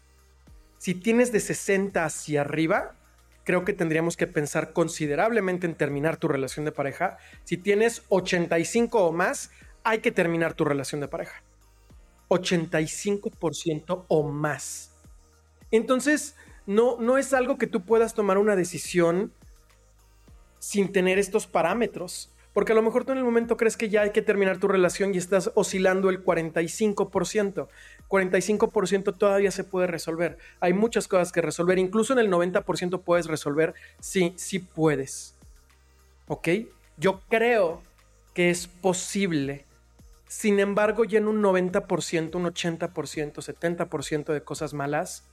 Si 0.78 0.94
tienes 0.94 1.32
de 1.32 1.40
60 1.40 2.04
hacia 2.04 2.42
arriba, 2.42 2.94
creo 3.44 3.64
que 3.64 3.72
tendríamos 3.72 4.16
que 4.16 4.26
pensar 4.26 4.72
considerablemente 4.72 5.66
en 5.66 5.74
terminar 5.74 6.16
tu 6.16 6.28
relación 6.28 6.64
de 6.64 6.72
pareja. 6.72 7.18
Si 7.44 7.56
tienes 7.56 8.02
85 8.08 9.06
o 9.06 9.12
más, 9.12 9.50
hay 9.82 10.00
que 10.00 10.12
terminar 10.12 10.54
tu 10.54 10.64
relación 10.64 11.00
de 11.00 11.08
pareja. 11.08 11.42
85% 12.32 14.04
o 14.08 14.22
más. 14.24 14.92
Entonces, 15.70 16.36
no, 16.66 16.98
no 17.00 17.18
es 17.18 17.32
algo 17.32 17.58
que 17.58 17.66
tú 17.66 17.84
puedas 17.84 18.14
tomar 18.14 18.38
una 18.38 18.56
decisión 18.56 19.32
sin 20.58 20.92
tener 20.92 21.18
estos 21.18 21.46
parámetros. 21.46 22.32
Porque 22.52 22.72
a 22.72 22.74
lo 22.74 22.82
mejor 22.82 23.04
tú 23.04 23.12
en 23.12 23.18
el 23.18 23.24
momento 23.24 23.56
crees 23.56 23.76
que 23.76 23.88
ya 23.88 24.02
hay 24.02 24.10
que 24.10 24.20
terminar 24.20 24.58
tu 24.58 24.68
relación 24.68 25.14
y 25.14 25.18
estás 25.18 25.50
oscilando 25.54 26.10
el 26.10 26.22
45%. 26.22 27.68
45% 28.08 29.16
todavía 29.16 29.50
se 29.50 29.64
puede 29.64 29.86
resolver. 29.86 30.36
Hay 30.60 30.74
muchas 30.74 31.08
cosas 31.08 31.32
que 31.32 31.40
resolver. 31.40 31.78
Incluso 31.78 32.12
en 32.12 32.18
el 32.18 32.30
90% 32.30 33.02
puedes 33.02 33.26
resolver. 33.26 33.72
Sí, 34.00 34.34
sí 34.36 34.58
puedes. 34.58 35.34
¿Ok? 36.28 36.48
Yo 36.98 37.20
creo 37.30 37.82
que 38.34 38.50
es 38.50 38.66
posible. 38.66 39.64
Sin 40.32 40.60
embargo, 40.60 41.04
ya 41.04 41.18
en 41.18 41.28
un 41.28 41.42
90%, 41.42 42.36
un 42.36 42.46
80%, 42.46 43.34
70% 43.34 44.32
de 44.32 44.42
cosas 44.42 44.72
malas, 44.72 45.28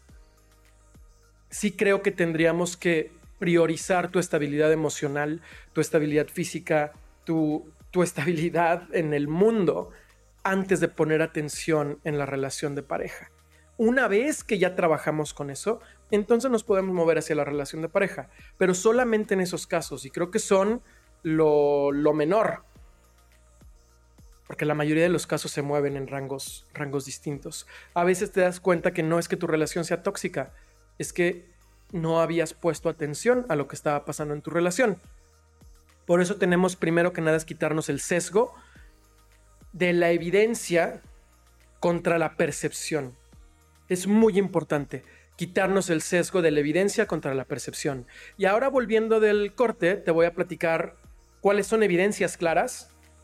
sí 1.49 1.71
creo 1.71 2.01
que 2.01 2.11
tendríamos 2.11 2.75
que 2.75 3.13
priorizar 3.39 4.11
tu 4.11 4.19
estabilidad 4.19 4.73
emocional, 4.73 5.41
tu 5.71 5.79
estabilidad 5.79 6.27
física, 6.27 6.91
tu, 7.23 7.71
estabilidad 7.93 8.93
en 8.93 9.13
el 9.13 9.29
mundo 9.29 9.89
antes 10.43 10.81
de 10.81 10.89
poner 10.89 11.21
atención 11.21 11.99
en 12.03 12.17
la 12.17 12.25
relación 12.25 12.75
de 12.75 12.83
pareja. 12.83 13.31
Una 13.77 14.09
vez 14.09 14.43
que 14.43 14.59
ya 14.59 14.75
trabajamos 14.75 15.33
con 15.33 15.49
eso, 15.49 15.79
entonces 16.11 16.51
nos 16.51 16.65
podemos 16.65 16.93
mover 16.93 17.19
hacia 17.19 17.37
la 17.37 17.45
relación 17.45 17.81
de 17.81 17.87
pareja, 17.87 18.27
pero 18.57 18.73
solamente 18.73 19.33
en 19.33 19.39
esos 19.39 19.65
casos, 19.65 20.05
y 20.05 20.09
creo 20.11 20.29
que 20.29 20.39
son 20.39 20.81
lo, 21.23 21.91
menor, 22.13 22.63
porque 24.49 24.65
la 24.65 24.73
mayoría 24.73 25.03
de 25.03 25.09
los 25.09 25.27
casos 25.27 25.51
se 25.51 25.61
mueven 25.61 25.95
en 25.95 26.07
rangos, 26.07 26.65
rangos 26.73 27.05
distintos. 27.05 27.67
A 27.93 28.03
veces 28.03 28.31
te 28.31 28.41
das 28.41 28.59
cuenta 28.59 28.93
que 28.93 29.03
no 29.03 29.19
es 29.19 29.27
que 29.27 29.37
tu 29.37 29.45
relación 29.45 29.85
sea 29.85 30.01
tóxica, 30.01 30.53
es 30.97 31.13
que 31.13 31.45
no 31.91 32.19
habías 32.19 32.55
puesto 32.55 32.89
atención 32.89 33.45
a 33.49 33.55
lo 33.55 33.67
que 33.67 33.75
estaba 33.75 34.05
pasando 34.05 34.33
en 34.33 34.41
tu 34.41 34.49
relación. 34.49 34.97
Por 36.07 36.19
eso 36.19 36.37
tenemos 36.37 36.75
primero 36.75 37.13
que 37.13 37.21
nada 37.21 37.37
es 37.37 37.45
quitarnos 37.45 37.89
el 37.89 37.99
sesgo 37.99 38.55
de 39.71 39.93
la 39.93 40.09
evidencia 40.09 41.03
contra 41.79 42.17
la 42.17 42.35
percepción. 42.35 43.15
Es 43.87 44.07
muy 44.07 44.39
importante 44.39 45.03
quitarnos 45.35 45.91
el 45.91 46.01
sesgo 46.01 46.41
de 46.41 46.49
la 46.49 46.61
evidencia 46.61 47.05
contra 47.05 47.35
la 47.35 47.45
percepción. 47.45 48.07
Y 48.35 48.45
ahora 48.45 48.67
volviendo 48.67 49.19
del 49.19 49.53
corte, 49.53 49.93
te 49.93 50.09
voy 50.09 50.25
a 50.25 50.33
platicar 50.33 50.95
cuáles 51.39 51.67
son 51.67 51.83
evidencias 51.83 52.35
claras 52.35 52.95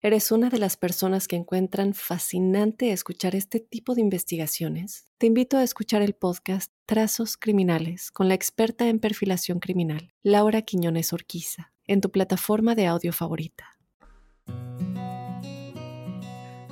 eres 0.00 0.30
una 0.30 0.48
de 0.48 0.58
las 0.58 0.76
personas 0.76 1.26
que 1.26 1.34
encuentran 1.34 1.92
fascinante 1.92 2.92
escuchar 2.92 3.34
este 3.34 3.58
tipo 3.58 3.96
de 3.96 4.00
investigaciones, 4.00 5.06
te 5.18 5.26
invito 5.26 5.56
a 5.56 5.64
escuchar 5.64 6.02
el 6.02 6.14
podcast 6.14 6.72
Trazos 6.86 7.36
Criminales 7.36 8.12
con 8.12 8.28
la 8.28 8.34
experta 8.34 8.88
en 8.88 9.00
perfilación 9.00 9.58
criminal, 9.58 10.14
Laura 10.22 10.62
Quiñones 10.62 11.12
Orquiza, 11.12 11.72
en 11.84 12.00
tu 12.00 12.12
plataforma 12.12 12.76
de 12.76 12.86
audio 12.86 13.12
favorita. 13.12 13.76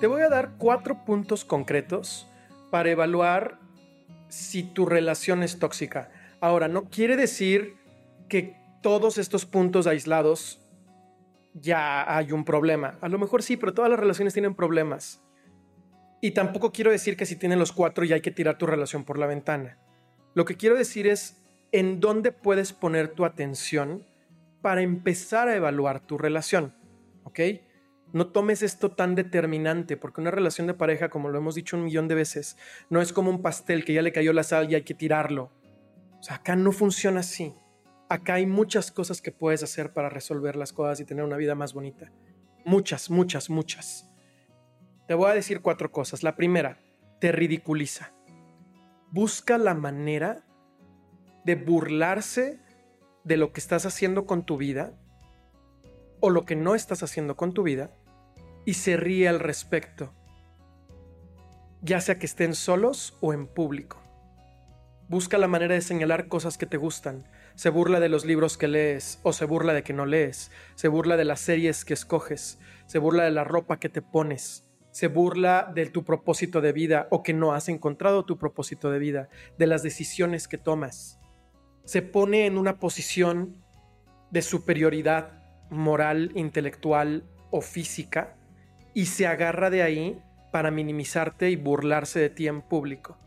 Te 0.00 0.06
voy 0.06 0.22
a 0.22 0.28
dar 0.28 0.56
cuatro 0.58 1.04
puntos 1.04 1.44
concretos 1.44 2.28
para 2.70 2.90
evaluar 2.90 3.58
si 4.28 4.62
tu 4.62 4.86
relación 4.86 5.42
es 5.42 5.58
tóxica. 5.58 6.12
Ahora, 6.40 6.68
no 6.68 6.90
quiere 6.90 7.16
decir 7.16 7.76
que 8.28 8.56
todos 8.82 9.18
estos 9.18 9.46
puntos 9.46 9.88
aislados 9.88 10.60
ya 11.60 12.14
hay 12.14 12.32
un 12.32 12.44
problema. 12.44 12.98
A 13.00 13.08
lo 13.08 13.18
mejor 13.18 13.42
sí, 13.42 13.56
pero 13.56 13.74
todas 13.74 13.90
las 13.90 14.00
relaciones 14.00 14.32
tienen 14.34 14.54
problemas. 14.54 15.22
Y 16.20 16.32
tampoco 16.32 16.72
quiero 16.72 16.90
decir 16.90 17.16
que 17.16 17.26
si 17.26 17.36
tienen 17.36 17.58
los 17.58 17.72
cuatro 17.72 18.04
ya 18.04 18.16
hay 18.16 18.20
que 18.20 18.30
tirar 18.30 18.58
tu 18.58 18.66
relación 18.66 19.04
por 19.04 19.18
la 19.18 19.26
ventana. 19.26 19.78
Lo 20.34 20.44
que 20.44 20.56
quiero 20.56 20.76
decir 20.76 21.06
es 21.06 21.42
en 21.72 22.00
dónde 22.00 22.32
puedes 22.32 22.72
poner 22.72 23.08
tu 23.08 23.24
atención 23.24 24.06
para 24.62 24.82
empezar 24.82 25.48
a 25.48 25.56
evaluar 25.56 26.00
tu 26.00 26.18
relación. 26.18 26.74
¿Ok? 27.24 27.40
No 28.12 28.28
tomes 28.28 28.62
esto 28.62 28.92
tan 28.92 29.14
determinante, 29.14 29.96
porque 29.96 30.20
una 30.20 30.30
relación 30.30 30.66
de 30.66 30.74
pareja, 30.74 31.10
como 31.10 31.28
lo 31.28 31.38
hemos 31.38 31.54
dicho 31.54 31.76
un 31.76 31.84
millón 31.84 32.08
de 32.08 32.14
veces, 32.14 32.56
no 32.88 33.00
es 33.00 33.12
como 33.12 33.30
un 33.30 33.42
pastel 33.42 33.84
que 33.84 33.92
ya 33.92 34.02
le 34.02 34.12
cayó 34.12 34.32
la 34.32 34.42
sal 34.42 34.70
y 34.70 34.74
hay 34.74 34.82
que 34.82 34.94
tirarlo. 34.94 35.50
O 36.18 36.22
sea, 36.22 36.36
acá 36.36 36.56
no 36.56 36.72
funciona 36.72 37.20
así. 37.20 37.54
Acá 38.08 38.34
hay 38.34 38.46
muchas 38.46 38.92
cosas 38.92 39.20
que 39.20 39.32
puedes 39.32 39.62
hacer 39.62 39.92
para 39.92 40.08
resolver 40.08 40.56
las 40.56 40.72
cosas 40.72 41.00
y 41.00 41.04
tener 41.04 41.24
una 41.24 41.36
vida 41.36 41.54
más 41.54 41.74
bonita. 41.74 42.12
Muchas, 42.64 43.10
muchas, 43.10 43.50
muchas. 43.50 44.10
Te 45.08 45.14
voy 45.14 45.30
a 45.30 45.34
decir 45.34 45.60
cuatro 45.60 45.90
cosas. 45.90 46.22
La 46.22 46.36
primera, 46.36 46.80
te 47.20 47.32
ridiculiza. 47.32 48.12
Busca 49.10 49.58
la 49.58 49.74
manera 49.74 50.44
de 51.44 51.54
burlarse 51.54 52.60
de 53.24 53.36
lo 53.36 53.52
que 53.52 53.60
estás 53.60 53.86
haciendo 53.86 54.26
con 54.26 54.44
tu 54.44 54.56
vida 54.56 54.92
o 56.20 56.30
lo 56.30 56.44
que 56.44 56.56
no 56.56 56.74
estás 56.74 57.02
haciendo 57.02 57.36
con 57.36 57.52
tu 57.52 57.62
vida 57.62 57.90
y 58.64 58.74
se 58.74 58.96
ríe 58.96 59.28
al 59.28 59.38
respecto, 59.38 60.12
ya 61.82 62.00
sea 62.00 62.18
que 62.18 62.26
estén 62.26 62.54
solos 62.54 63.16
o 63.20 63.32
en 63.32 63.46
público. 63.46 64.02
Busca 65.08 65.38
la 65.38 65.46
manera 65.46 65.74
de 65.74 65.82
señalar 65.82 66.26
cosas 66.26 66.58
que 66.58 66.66
te 66.66 66.76
gustan. 66.76 67.28
Se 67.56 67.70
burla 67.70 68.00
de 68.00 68.10
los 68.10 68.26
libros 68.26 68.58
que 68.58 68.68
lees 68.68 69.18
o 69.22 69.32
se 69.32 69.46
burla 69.46 69.72
de 69.72 69.82
que 69.82 69.94
no 69.94 70.04
lees. 70.04 70.50
Se 70.74 70.88
burla 70.88 71.16
de 71.16 71.24
las 71.24 71.40
series 71.40 71.86
que 71.86 71.94
escoges. 71.94 72.58
Se 72.86 72.98
burla 72.98 73.24
de 73.24 73.30
la 73.30 73.44
ropa 73.44 73.80
que 73.80 73.88
te 73.88 74.02
pones. 74.02 74.70
Se 74.90 75.08
burla 75.08 75.72
de 75.74 75.86
tu 75.86 76.04
propósito 76.04 76.60
de 76.60 76.72
vida 76.72 77.08
o 77.10 77.22
que 77.22 77.32
no 77.32 77.54
has 77.54 77.70
encontrado 77.70 78.26
tu 78.26 78.36
propósito 78.36 78.90
de 78.90 78.98
vida, 78.98 79.30
de 79.58 79.66
las 79.66 79.82
decisiones 79.82 80.48
que 80.48 80.58
tomas. 80.58 81.18
Se 81.84 82.02
pone 82.02 82.44
en 82.44 82.58
una 82.58 82.78
posición 82.78 83.64
de 84.30 84.42
superioridad 84.42 85.42
moral, 85.70 86.32
intelectual 86.34 87.24
o 87.50 87.62
física 87.62 88.36
y 88.92 89.06
se 89.06 89.26
agarra 89.26 89.70
de 89.70 89.82
ahí 89.82 90.22
para 90.52 90.70
minimizarte 90.70 91.50
y 91.50 91.56
burlarse 91.56 92.20
de 92.20 92.30
ti 92.30 92.48
en 92.48 92.60
público 92.60 93.18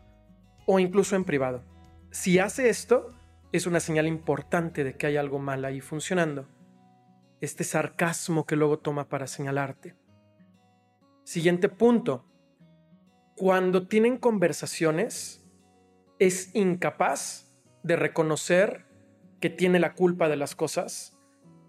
o 0.66 0.78
incluso 0.78 1.16
en 1.16 1.24
privado. 1.24 1.64
Si 2.10 2.38
hace 2.38 2.68
esto, 2.68 3.14
es 3.52 3.66
una 3.66 3.80
señal 3.80 4.06
importante 4.06 4.84
de 4.84 4.96
que 4.96 5.06
hay 5.06 5.16
algo 5.16 5.38
mal 5.38 5.64
ahí 5.64 5.80
funcionando. 5.80 6.48
Este 7.40 7.64
sarcasmo 7.64 8.46
que 8.46 8.56
luego 8.56 8.78
toma 8.78 9.08
para 9.08 9.26
señalarte. 9.26 9.96
Siguiente 11.24 11.68
punto. 11.68 12.26
Cuando 13.36 13.88
tienen 13.88 14.18
conversaciones, 14.18 15.44
es 16.18 16.54
incapaz 16.54 17.50
de 17.82 17.96
reconocer 17.96 18.86
que 19.40 19.50
tiene 19.50 19.80
la 19.80 19.94
culpa 19.94 20.28
de 20.28 20.36
las 20.36 20.54
cosas 20.54 21.18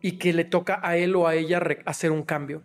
y 0.02 0.18
que 0.18 0.34
le 0.34 0.44
toca 0.44 0.80
a 0.84 0.98
él 0.98 1.16
o 1.16 1.28
a 1.28 1.36
ella 1.36 1.62
hacer 1.86 2.12
un 2.12 2.24
cambio. 2.24 2.64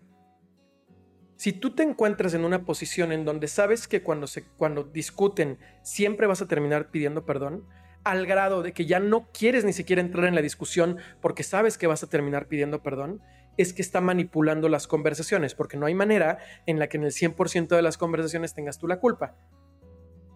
Si 1.36 1.52
tú 1.52 1.74
te 1.74 1.82
encuentras 1.82 2.34
en 2.34 2.44
una 2.44 2.64
posición 2.64 3.12
en 3.12 3.24
donde 3.24 3.46
sabes 3.46 3.86
que 3.86 4.02
cuando, 4.02 4.26
se, 4.26 4.44
cuando 4.56 4.84
discuten 4.84 5.58
siempre 5.82 6.26
vas 6.26 6.42
a 6.42 6.48
terminar 6.48 6.90
pidiendo 6.90 7.24
perdón, 7.24 7.66
al 8.06 8.24
grado 8.24 8.62
de 8.62 8.72
que 8.72 8.86
ya 8.86 9.00
no 9.00 9.28
quieres 9.32 9.64
ni 9.64 9.72
siquiera 9.72 10.00
entrar 10.00 10.26
en 10.26 10.36
la 10.36 10.40
discusión 10.40 10.98
porque 11.20 11.42
sabes 11.42 11.76
que 11.76 11.88
vas 11.88 12.04
a 12.04 12.06
terminar 12.06 12.46
pidiendo 12.46 12.80
perdón, 12.80 13.20
es 13.56 13.72
que 13.72 13.82
está 13.82 14.00
manipulando 14.00 14.68
las 14.68 14.86
conversaciones, 14.86 15.56
porque 15.56 15.76
no 15.76 15.86
hay 15.86 15.94
manera 15.94 16.38
en 16.66 16.78
la 16.78 16.88
que 16.88 16.98
en 16.98 17.02
el 17.02 17.10
100% 17.10 17.66
de 17.66 17.82
las 17.82 17.98
conversaciones 17.98 18.54
tengas 18.54 18.78
tú 18.78 18.86
la 18.86 19.00
culpa. 19.00 19.34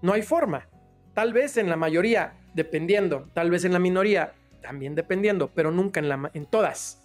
No 0.02 0.12
hay 0.14 0.22
forma. 0.22 0.68
Tal 1.14 1.32
vez 1.32 1.58
en 1.58 1.68
la 1.68 1.76
mayoría, 1.76 2.40
dependiendo, 2.54 3.28
tal 3.34 3.50
vez 3.50 3.64
en 3.64 3.72
la 3.72 3.78
minoría, 3.78 4.32
también 4.62 4.96
dependiendo, 4.96 5.52
pero 5.54 5.70
nunca 5.70 6.00
en, 6.00 6.10
en 6.34 6.46
todas. 6.46 7.02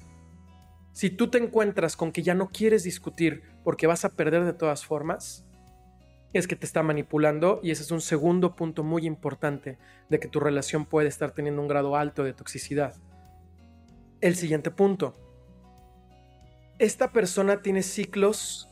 Si 0.93 1.11
tú 1.11 1.29
te 1.29 1.37
encuentras 1.37 1.95
con 1.95 2.11
que 2.11 2.23
ya 2.23 2.33
no 2.33 2.49
quieres 2.49 2.83
discutir 2.83 3.43
porque 3.63 3.85
vas 3.85 4.03
a 4.03 4.09
perder 4.09 4.45
de 4.45 4.53
todas 4.53 4.83
formas, 4.83 5.45
es 6.37 6.47
que 6.47 6.57
te 6.57 6.65
está 6.65 6.83
manipulando 6.83 7.61
y 7.63 7.71
ese 7.71 7.83
es 7.83 7.91
un 7.91 8.01
segundo 8.01 8.57
punto 8.57 8.83
muy 8.83 9.05
importante 9.05 9.77
de 10.09 10.19
que 10.19 10.27
tu 10.27 10.41
relación 10.41 10.85
puede 10.85 11.07
estar 11.07 11.31
teniendo 11.31 11.61
un 11.61 11.69
grado 11.69 11.95
alto 11.95 12.25
de 12.25 12.33
toxicidad. 12.33 12.93
El 14.19 14.35
siguiente 14.35 14.69
punto, 14.69 15.15
esta 16.77 17.13
persona 17.13 17.61
tiene 17.61 17.83
ciclos, 17.83 18.67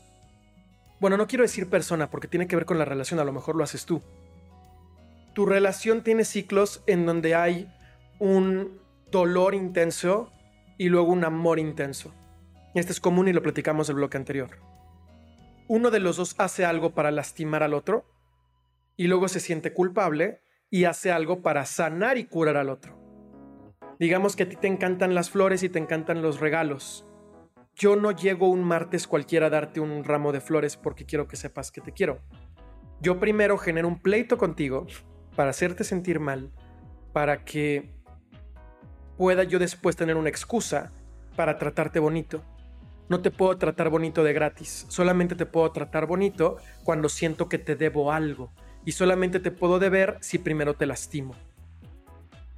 bueno, 1.00 1.16
no 1.16 1.26
quiero 1.26 1.40
decir 1.40 1.70
persona 1.70 2.10
porque 2.10 2.28
tiene 2.28 2.46
que 2.46 2.54
ver 2.54 2.66
con 2.66 2.76
la 2.76 2.84
relación, 2.84 3.18
a 3.18 3.24
lo 3.24 3.32
mejor 3.32 3.56
lo 3.56 3.64
haces 3.64 3.86
tú. 3.86 4.02
Tu 5.32 5.46
relación 5.46 6.04
tiene 6.04 6.24
ciclos 6.24 6.84
en 6.86 7.06
donde 7.06 7.34
hay 7.34 7.72
un 8.18 8.78
dolor 9.10 9.54
intenso 9.54 10.30
y 10.76 10.90
luego 10.90 11.10
un 11.10 11.24
amor 11.24 11.58
intenso. 11.58 12.12
Este 12.74 12.92
es 12.92 13.00
común 13.00 13.26
y 13.26 13.32
lo 13.32 13.40
platicamos 13.40 13.88
el 13.88 13.94
bloque 13.94 14.18
anterior. 14.18 14.73
Uno 15.66 15.90
de 15.90 16.00
los 16.00 16.16
dos 16.16 16.34
hace 16.38 16.64
algo 16.64 16.94
para 16.94 17.10
lastimar 17.10 17.62
al 17.62 17.72
otro 17.72 18.04
y 18.96 19.06
luego 19.06 19.28
se 19.28 19.40
siente 19.40 19.72
culpable 19.72 20.42
y 20.70 20.84
hace 20.84 21.10
algo 21.10 21.40
para 21.40 21.64
sanar 21.64 22.18
y 22.18 22.24
curar 22.24 22.56
al 22.56 22.68
otro. 22.68 22.98
Digamos 23.98 24.36
que 24.36 24.42
a 24.42 24.48
ti 24.48 24.56
te 24.56 24.66
encantan 24.66 25.14
las 25.14 25.30
flores 25.30 25.62
y 25.62 25.68
te 25.68 25.78
encantan 25.78 26.20
los 26.20 26.40
regalos. 26.40 27.06
Yo 27.74 27.96
no 27.96 28.10
llego 28.10 28.50
un 28.50 28.62
martes 28.62 29.06
cualquiera 29.06 29.46
a 29.46 29.50
darte 29.50 29.80
un 29.80 30.04
ramo 30.04 30.32
de 30.32 30.40
flores 30.40 30.76
porque 30.76 31.06
quiero 31.06 31.28
que 31.28 31.36
sepas 31.36 31.72
que 31.72 31.80
te 31.80 31.92
quiero. 31.92 32.20
Yo 33.00 33.18
primero 33.18 33.56
genero 33.56 33.88
un 33.88 34.00
pleito 34.00 34.36
contigo 34.36 34.86
para 35.34 35.50
hacerte 35.50 35.82
sentir 35.82 36.20
mal, 36.20 36.52
para 37.12 37.44
que 37.44 37.90
pueda 39.16 39.44
yo 39.44 39.58
después 39.58 39.96
tener 39.96 40.16
una 40.16 40.28
excusa 40.28 40.92
para 41.36 41.58
tratarte 41.58 41.98
bonito. 41.98 42.44
No 43.08 43.20
te 43.20 43.30
puedo 43.30 43.56
tratar 43.58 43.90
bonito 43.90 44.24
de 44.24 44.32
gratis, 44.32 44.86
solamente 44.88 45.34
te 45.34 45.46
puedo 45.46 45.70
tratar 45.72 46.06
bonito 46.06 46.56
cuando 46.84 47.08
siento 47.08 47.48
que 47.48 47.58
te 47.58 47.76
debo 47.76 48.12
algo 48.12 48.50
y 48.84 48.92
solamente 48.92 49.40
te 49.40 49.50
puedo 49.50 49.78
deber 49.78 50.16
si 50.20 50.38
primero 50.38 50.74
te 50.74 50.86
lastimo. 50.86 51.34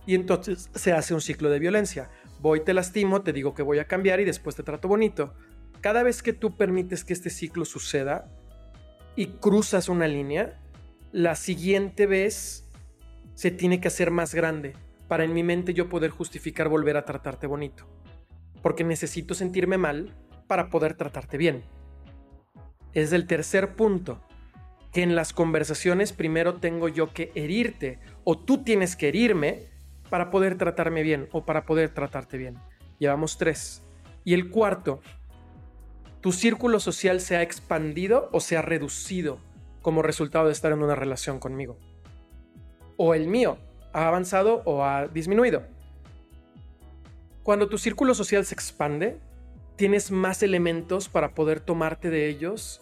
Y 0.06 0.14
entonces 0.14 0.70
se 0.74 0.92
hace 0.92 1.14
un 1.14 1.20
ciclo 1.20 1.50
de 1.50 1.58
violencia. 1.58 2.10
Voy, 2.40 2.60
te 2.60 2.74
lastimo, 2.74 3.22
te 3.22 3.32
digo 3.32 3.54
que 3.54 3.62
voy 3.62 3.80
a 3.80 3.86
cambiar 3.86 4.20
y 4.20 4.24
después 4.24 4.54
te 4.54 4.62
trato 4.62 4.86
bonito. 4.86 5.34
Cada 5.80 6.04
vez 6.04 6.22
que 6.22 6.32
tú 6.32 6.56
permites 6.56 7.04
que 7.04 7.12
este 7.12 7.30
ciclo 7.30 7.64
suceda 7.64 8.30
y 9.16 9.26
cruzas 9.26 9.88
una 9.88 10.06
línea, 10.06 10.60
la 11.10 11.34
siguiente 11.34 12.06
vez 12.06 12.68
se 13.34 13.50
tiene 13.50 13.80
que 13.80 13.88
hacer 13.88 14.12
más 14.12 14.34
grande 14.34 14.74
para 15.08 15.24
en 15.24 15.34
mi 15.34 15.42
mente 15.42 15.74
yo 15.74 15.88
poder 15.88 16.10
justificar 16.10 16.68
volver 16.68 16.96
a 16.96 17.04
tratarte 17.04 17.48
bonito. 17.48 17.86
Porque 18.62 18.84
necesito 18.84 19.34
sentirme 19.34 19.76
mal 19.76 20.14
para 20.46 20.70
poder 20.70 20.94
tratarte 20.94 21.36
bien. 21.36 21.64
Es 22.92 23.12
el 23.12 23.26
tercer 23.26 23.74
punto, 23.76 24.20
que 24.92 25.02
en 25.02 25.14
las 25.14 25.32
conversaciones 25.32 26.12
primero 26.12 26.54
tengo 26.54 26.88
yo 26.88 27.12
que 27.12 27.30
herirte 27.34 27.98
o 28.24 28.38
tú 28.38 28.64
tienes 28.64 28.96
que 28.96 29.08
herirme 29.08 29.64
para 30.08 30.30
poder 30.30 30.56
tratarme 30.56 31.02
bien 31.02 31.28
o 31.32 31.44
para 31.44 31.66
poder 31.66 31.90
tratarte 31.90 32.38
bien. 32.38 32.56
Llevamos 32.98 33.36
tres. 33.36 33.82
Y 34.24 34.32
el 34.32 34.50
cuarto, 34.50 35.00
tu 36.20 36.32
círculo 36.32 36.80
social 36.80 37.20
se 37.20 37.36
ha 37.36 37.42
expandido 37.42 38.30
o 38.32 38.40
se 38.40 38.56
ha 38.56 38.62
reducido 38.62 39.38
como 39.82 40.02
resultado 40.02 40.46
de 40.46 40.52
estar 40.52 40.72
en 40.72 40.82
una 40.82 40.94
relación 40.94 41.38
conmigo. 41.38 41.78
O 42.96 43.14
el 43.14 43.28
mío 43.28 43.58
ha 43.92 44.08
avanzado 44.08 44.62
o 44.64 44.82
ha 44.82 45.08
disminuido. 45.08 45.62
Cuando 47.42 47.68
tu 47.68 47.78
círculo 47.78 48.14
social 48.14 48.44
se 48.44 48.54
expande, 48.54 49.20
tienes 49.76 50.10
más 50.10 50.42
elementos 50.42 51.08
para 51.08 51.34
poder 51.34 51.60
tomarte 51.60 52.10
de 52.10 52.28
ellos 52.28 52.80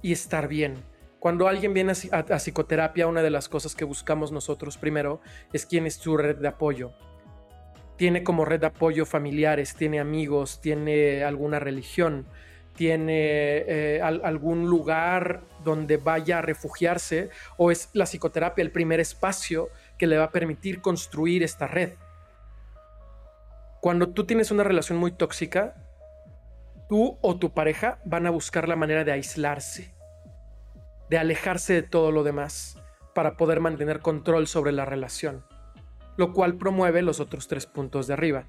y 0.00 0.12
estar 0.12 0.48
bien. 0.48 0.74
Cuando 1.18 1.48
alguien 1.48 1.74
viene 1.74 1.92
a, 2.12 2.38
psicoterapia, 2.38 3.08
una 3.08 3.22
de 3.22 3.30
las 3.30 3.48
cosas 3.48 3.74
que 3.74 3.84
buscamos 3.84 4.30
nosotros 4.30 4.78
primero 4.78 5.20
es 5.52 5.66
quién 5.66 5.86
es 5.86 5.94
su 5.94 6.16
red 6.16 6.36
de 6.36 6.48
apoyo. 6.48 6.92
Tiene 7.96 8.22
como 8.22 8.44
red 8.44 8.60
de 8.60 8.66
apoyo 8.66 9.06
familiares, 9.06 9.74
tiene 9.74 9.98
amigos, 9.98 10.60
tiene 10.60 11.24
alguna 11.24 11.58
religión, 11.58 12.28
tiene 12.74 13.64
eh, 13.66 14.00
algún 14.02 14.66
lugar 14.66 15.42
donde 15.64 15.96
vaya 15.96 16.38
a 16.38 16.42
refugiarse 16.42 17.30
o 17.56 17.70
es 17.70 17.88
la 17.94 18.04
psicoterapia 18.04 18.62
el 18.62 18.70
primer 18.70 19.00
espacio 19.00 19.70
que 19.98 20.06
le 20.06 20.18
va 20.18 20.24
a 20.24 20.30
permitir 20.30 20.82
construir 20.82 21.42
esta 21.42 21.66
red. 21.66 21.94
Cuando 23.80 24.10
tú 24.10 24.26
tienes 24.26 24.50
una 24.50 24.62
relación 24.62 24.98
muy 24.98 25.10
tóxica, 25.10 25.85
tú 26.88 27.18
o 27.20 27.36
tu 27.36 27.52
pareja 27.52 27.98
van 28.04 28.26
a 28.26 28.30
buscar 28.30 28.68
la 28.68 28.76
manera 28.76 29.04
de 29.04 29.12
aislarse, 29.12 29.94
de 31.10 31.18
alejarse 31.18 31.74
de 31.74 31.82
todo 31.82 32.12
lo 32.12 32.24
demás 32.24 32.78
para 33.14 33.36
poder 33.36 33.60
mantener 33.60 34.00
control 34.00 34.46
sobre 34.46 34.72
la 34.72 34.84
relación, 34.84 35.44
lo 36.16 36.32
cual 36.32 36.56
promueve 36.56 37.02
los 37.02 37.20
otros 37.20 37.48
tres 37.48 37.66
puntos 37.66 38.06
de 38.06 38.14
arriba. 38.14 38.44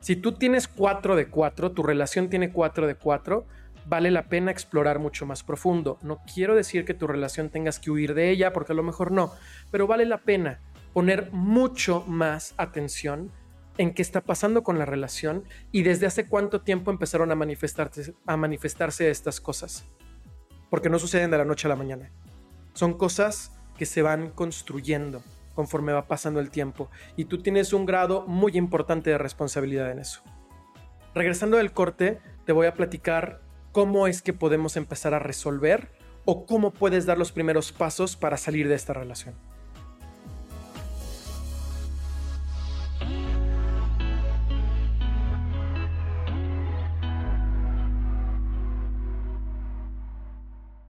Si 0.00 0.16
tú 0.16 0.32
tienes 0.32 0.68
4 0.68 1.16
de 1.16 1.28
4, 1.28 1.72
tu 1.72 1.82
relación 1.82 2.28
tiene 2.28 2.52
4 2.52 2.86
de 2.86 2.94
4, 2.94 3.46
vale 3.86 4.10
la 4.10 4.28
pena 4.28 4.50
explorar 4.50 4.98
mucho 4.98 5.26
más 5.26 5.42
profundo. 5.42 5.98
No 6.02 6.20
quiero 6.32 6.54
decir 6.54 6.84
que 6.84 6.94
tu 6.94 7.06
relación 7.06 7.50
tengas 7.50 7.78
que 7.78 7.90
huir 7.90 8.14
de 8.14 8.30
ella, 8.30 8.52
porque 8.52 8.72
a 8.72 8.76
lo 8.76 8.82
mejor 8.82 9.10
no, 9.10 9.32
pero 9.70 9.86
vale 9.86 10.04
la 10.04 10.18
pena 10.18 10.60
poner 10.92 11.30
mucho 11.32 12.04
más 12.06 12.54
atención 12.56 13.32
en 13.78 13.94
qué 13.94 14.02
está 14.02 14.20
pasando 14.20 14.62
con 14.62 14.78
la 14.78 14.86
relación 14.86 15.44
y 15.72 15.82
desde 15.82 16.06
hace 16.06 16.28
cuánto 16.28 16.62
tiempo 16.62 16.90
empezaron 16.90 17.30
a 17.30 17.34
manifestarse, 17.34 19.10
estas 19.10 19.40
cosas. 19.40 19.86
Porque 20.70 20.90
no 20.90 20.98
suceden 20.98 21.30
de 21.30 21.38
la 21.38 21.44
noche 21.44 21.68
a 21.68 21.70
la 21.70 21.76
mañana. 21.76 22.10
Son 22.74 22.94
cosas 22.94 23.52
que 23.76 23.86
se 23.86 24.02
van 24.02 24.30
construyendo 24.30 25.22
conforme 25.54 25.92
va 25.92 26.06
pasando 26.06 26.40
el 26.40 26.50
tiempo 26.50 26.90
y 27.16 27.26
tú 27.26 27.38
tienes 27.38 27.72
un 27.72 27.86
grado 27.86 28.26
muy 28.26 28.56
importante 28.56 29.10
de 29.10 29.18
responsabilidad 29.18 29.90
en 29.90 30.00
eso. 30.00 30.22
Regresando 31.14 31.56
del 31.56 31.72
corte, 31.72 32.20
te 32.44 32.52
voy 32.52 32.66
a 32.66 32.74
platicar 32.74 33.40
cómo 33.72 34.06
es 34.06 34.20
que 34.20 34.32
podemos 34.32 34.76
empezar 34.76 35.14
a 35.14 35.18
resolver 35.18 35.90
o 36.26 36.44
cómo 36.44 36.72
puedes 36.72 37.06
dar 37.06 37.16
los 37.16 37.32
primeros 37.32 37.72
pasos 37.72 38.16
para 38.16 38.36
salir 38.36 38.68
de 38.68 38.74
esta 38.74 38.92
relación. 38.92 39.34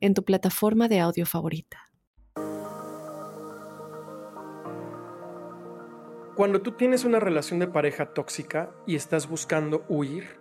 en 0.00 0.14
tu 0.14 0.24
plataforma 0.24 0.88
de 0.88 1.00
audio 1.00 1.26
favorita. 1.26 1.90
Cuando 6.36 6.62
tú 6.62 6.72
tienes 6.72 7.04
una 7.04 7.20
relación 7.20 7.58
de 7.58 7.66
pareja 7.66 8.14
tóxica 8.14 8.70
y 8.86 8.94
estás 8.94 9.28
buscando 9.28 9.84
huir, 9.88 10.40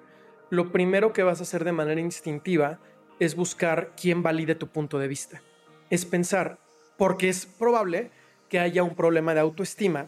lo 0.49 0.71
primero 0.71 1.11
que 1.11 1.23
vas 1.23 1.39
a 1.39 1.43
hacer 1.43 1.65
de 1.65 1.73
manera 1.73 1.99
instintiva 1.99 2.79
es 3.19 3.35
buscar 3.35 3.93
quién 3.99 4.23
valide 4.23 4.55
tu 4.55 4.67
punto 4.67 4.97
de 4.97 5.09
vista. 5.09 5.41
Es 5.89 6.05
pensar, 6.05 6.59
porque 6.97 7.27
es 7.27 7.45
probable 7.45 8.11
que 8.47 8.59
haya 8.59 8.81
un 8.81 8.95
problema 8.95 9.33
de 9.33 9.41
autoestima, 9.41 10.07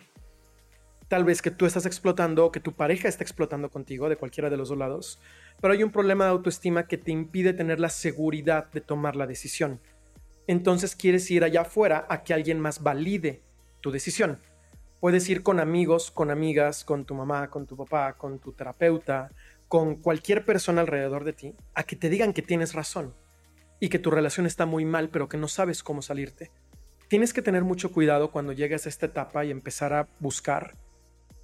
tal 1.11 1.25
vez 1.25 1.41
que 1.41 1.51
tú 1.51 1.65
estás 1.65 1.85
explotando 1.85 2.45
o 2.45 2.53
que 2.53 2.61
tu 2.61 2.71
pareja 2.71 3.09
está 3.09 3.21
explotando 3.21 3.69
contigo, 3.69 4.07
de 4.07 4.15
cualquiera 4.15 4.49
de 4.49 4.55
los 4.55 4.69
dos 4.69 4.77
lados, 4.77 5.19
pero 5.59 5.73
hay 5.73 5.83
un 5.83 5.91
problema 5.91 6.23
de 6.23 6.31
autoestima 6.31 6.87
que 6.87 6.97
te 6.97 7.11
impide 7.11 7.51
tener 7.51 7.81
la 7.81 7.89
seguridad 7.89 8.71
de 8.71 8.79
tomar 8.79 9.17
la 9.17 9.27
decisión. 9.27 9.81
Entonces 10.47 10.95
quieres 10.95 11.29
ir 11.29 11.43
allá 11.43 11.63
afuera 11.63 12.05
a 12.07 12.23
que 12.23 12.33
alguien 12.33 12.61
más 12.61 12.81
valide 12.81 13.41
tu 13.81 13.91
decisión. 13.91 14.39
Puedes 15.01 15.27
ir 15.27 15.43
con 15.43 15.59
amigos, 15.59 16.11
con 16.11 16.31
amigas, 16.31 16.85
con 16.85 17.03
tu 17.03 17.13
mamá, 17.13 17.49
con 17.49 17.67
tu 17.67 17.75
papá, 17.75 18.13
con 18.13 18.39
tu 18.39 18.53
terapeuta, 18.53 19.31
con 19.67 19.95
cualquier 19.97 20.45
persona 20.45 20.79
alrededor 20.79 21.25
de 21.25 21.33
ti, 21.33 21.55
a 21.73 21.83
que 21.83 21.97
te 21.97 22.07
digan 22.07 22.31
que 22.31 22.41
tienes 22.41 22.73
razón 22.73 23.13
y 23.81 23.89
que 23.89 23.99
tu 23.99 24.11
relación 24.11 24.45
está 24.45 24.65
muy 24.65 24.85
mal, 24.85 25.09
pero 25.09 25.27
que 25.27 25.35
no 25.35 25.49
sabes 25.49 25.83
cómo 25.83 26.01
salirte. 26.01 26.51
Tienes 27.09 27.33
que 27.33 27.41
tener 27.41 27.65
mucho 27.65 27.91
cuidado 27.91 28.31
cuando 28.31 28.53
llegues 28.53 28.85
a 28.85 28.89
esta 28.89 29.07
etapa 29.07 29.43
y 29.43 29.51
empezar 29.51 29.91
a 29.91 30.07
buscar, 30.21 30.77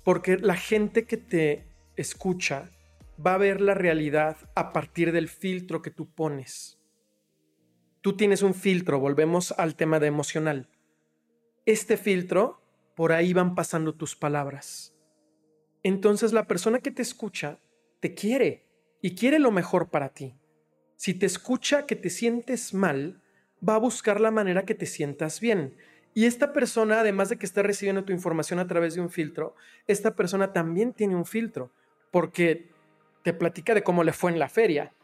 porque 0.08 0.38
la 0.38 0.56
gente 0.56 1.06
que 1.06 1.18
te 1.18 1.68
escucha 1.98 2.72
va 3.20 3.34
a 3.34 3.38
ver 3.38 3.60
la 3.60 3.74
realidad 3.74 4.38
a 4.56 4.72
partir 4.72 5.12
del 5.12 5.28
filtro 5.28 5.82
que 5.82 5.92
tú 5.92 6.10
pones. 6.10 6.80
Tú 8.00 8.16
tienes 8.16 8.42
un 8.42 8.54
filtro, 8.54 9.02
volvemos 9.02 9.52
al 9.52 9.76
tema 9.76 10.00
de 10.00 10.08
emocional. 10.08 10.70
Este 11.66 11.98
filtro, 11.98 12.62
por 12.96 13.12
ahí 13.12 13.34
van 13.34 13.54
pasando 13.54 13.96
tus 13.96 14.16
palabras. 14.16 14.96
Entonces 15.84 16.32
la 16.32 16.48
persona 16.48 16.80
que 16.80 16.92
te 16.92 17.02
escucha 17.02 17.60
te 18.00 18.14
quiere 18.14 18.66
y 19.02 19.14
quiere 19.14 19.40
lo 19.40 19.52
mejor 19.52 19.90
para 19.90 20.14
ti. 20.14 20.36
Si 20.96 21.16
te 21.16 21.26
escucha 21.26 21.86
que 21.86 21.98
te 21.98 22.10
sientes 22.10 22.74
mal, 22.74 23.22
va 23.62 23.76
a 23.76 23.80
buscar 23.80 24.22
la 24.22 24.32
manera 24.32 24.64
que 24.64 24.74
te 24.74 24.86
sientas 24.86 25.42
bien. 25.42 25.76
Y 26.18 26.26
esta 26.26 26.52
persona, 26.52 27.02
además 27.02 27.30
de 27.30 27.38
que 27.38 27.46
está 27.46 27.62
recibiendo 27.62 28.04
tu 28.04 28.12
información 28.12 28.58
a 28.58 28.66
través 28.66 28.96
de 28.96 29.02
un 29.02 29.12
filtro, 29.12 29.54
esta 29.86 30.16
persona 30.16 30.52
también 30.52 30.92
tiene 30.92 31.16
un 31.16 31.28
filtro, 31.28 31.70
porque 32.10 32.72
te 33.22 33.34
platica 33.34 33.76
de 33.76 33.84
cómo 33.84 34.04
le 34.04 34.14
fue 34.14 34.32
en 34.32 34.40
la 34.40 34.50
feria. 34.50 34.96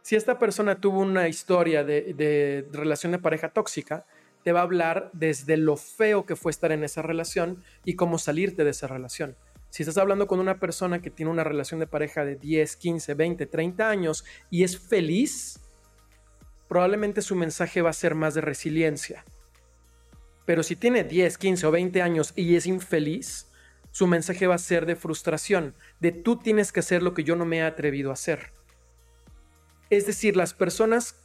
Si 0.00 0.16
esta 0.16 0.38
persona 0.38 0.80
tuvo 0.80 1.00
una 1.00 1.28
historia 1.28 1.84
de, 1.84 2.66
relación 2.72 3.12
de 3.12 3.18
pareja 3.18 3.50
tóxica, 3.50 4.06
te 4.44 4.52
va 4.52 4.60
a 4.60 4.62
hablar 4.62 5.10
desde 5.12 5.58
lo 5.58 5.76
feo 5.76 6.24
que 6.24 6.36
fue 6.36 6.50
estar 6.50 6.72
en 6.72 6.84
esa 6.84 7.02
relación 7.02 7.62
y 7.84 7.94
cómo 7.94 8.16
salirte 8.16 8.64
de 8.64 8.70
esa 8.70 8.86
relación. 8.86 9.36
Si 9.68 9.82
estás 9.82 9.98
hablando 9.98 10.26
con 10.26 10.40
una 10.40 10.58
persona 10.58 11.02
que 11.02 11.10
tiene 11.10 11.30
una 11.30 11.44
relación 11.44 11.80
de 11.80 11.86
pareja 11.86 12.24
de 12.24 12.36
10, 12.36 12.76
15, 12.76 13.12
20, 13.12 13.44
30 13.44 13.90
años 13.90 14.24
y 14.48 14.64
es 14.64 14.78
feliz, 14.78 15.60
probablemente 16.66 17.20
su 17.20 17.36
mensaje 17.36 17.82
va 17.82 17.90
a 17.90 17.92
ser 17.92 18.14
más 18.14 18.32
de 18.32 18.40
resiliencia. 18.40 19.22
Pero 20.44 20.62
si 20.62 20.76
tiene 20.76 21.04
10, 21.04 21.38
15 21.38 21.66
o 21.66 21.70
20 21.70 22.02
años 22.02 22.32
y 22.36 22.56
es 22.56 22.66
infeliz, 22.66 23.46
su 23.90 24.06
mensaje 24.06 24.46
va 24.46 24.54
a 24.54 24.58
ser 24.58 24.86
de 24.86 24.96
frustración, 24.96 25.74
de 26.00 26.12
tú 26.12 26.36
tienes 26.36 26.72
que 26.72 26.80
hacer 26.80 27.02
lo 27.02 27.14
que 27.14 27.24
yo 27.24 27.36
no 27.36 27.44
me 27.44 27.58
he 27.58 27.62
atrevido 27.62 28.10
a 28.10 28.14
hacer. 28.14 28.52
Es 29.90 30.06
decir, 30.06 30.36
las 30.36 30.54
personas 30.54 31.16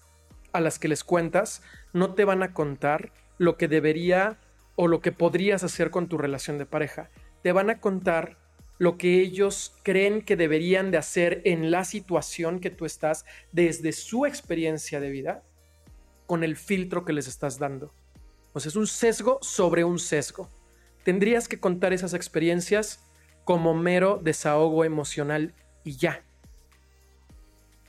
a 0.52 0.60
las 0.60 0.78
que 0.78 0.90
les 0.90 1.04
cuentas 1.04 1.62
no 1.94 2.14
te 2.14 2.26
van 2.26 2.44
a 2.44 2.54
contar 2.54 3.12
lo 3.38 3.58
que 3.58 3.68
debería 3.68 4.38
o 4.76 4.88
lo 4.88 5.02
que 5.02 5.12
podrías 5.12 5.64
hacer 5.64 5.90
con 5.90 6.08
tu 6.08 6.18
relación 6.18 6.58
de 6.58 6.66
pareja. 6.66 7.10
Te 7.42 7.52
van 7.52 7.70
a 7.70 7.80
contar 7.80 8.38
lo 8.78 8.98
que 8.98 9.22
ellos 9.22 9.76
creen 9.84 10.22
que 10.22 10.36
deberían 10.36 10.92
de 10.92 10.98
hacer 10.98 11.42
en 11.46 11.72
la 11.72 11.84
situación 11.84 12.60
que 12.60 12.70
tú 12.70 12.86
estás 12.86 13.26
desde 13.52 13.92
su 13.92 14.26
experiencia 14.26 15.00
de 15.00 15.10
vida 15.10 15.44
con 16.26 16.44
el 16.44 16.56
filtro 16.56 17.06
que 17.06 17.14
les 17.14 17.28
estás 17.28 17.58
dando. 17.58 17.94
Es 18.66 18.76
un 18.76 18.88
sesgo 18.88 19.40
sobre 19.42 19.84
un 19.84 20.00
sesgo. 20.00 20.50
Tendrías 21.04 21.48
que 21.48 21.60
contar 21.60 21.94
esas 21.94 22.14
experiencias 22.14 23.04
como 23.46 23.74
mero 23.74 24.20
desahogo 24.22 24.84
emocional 24.84 25.54
y 25.84 25.96
ya 25.98 26.24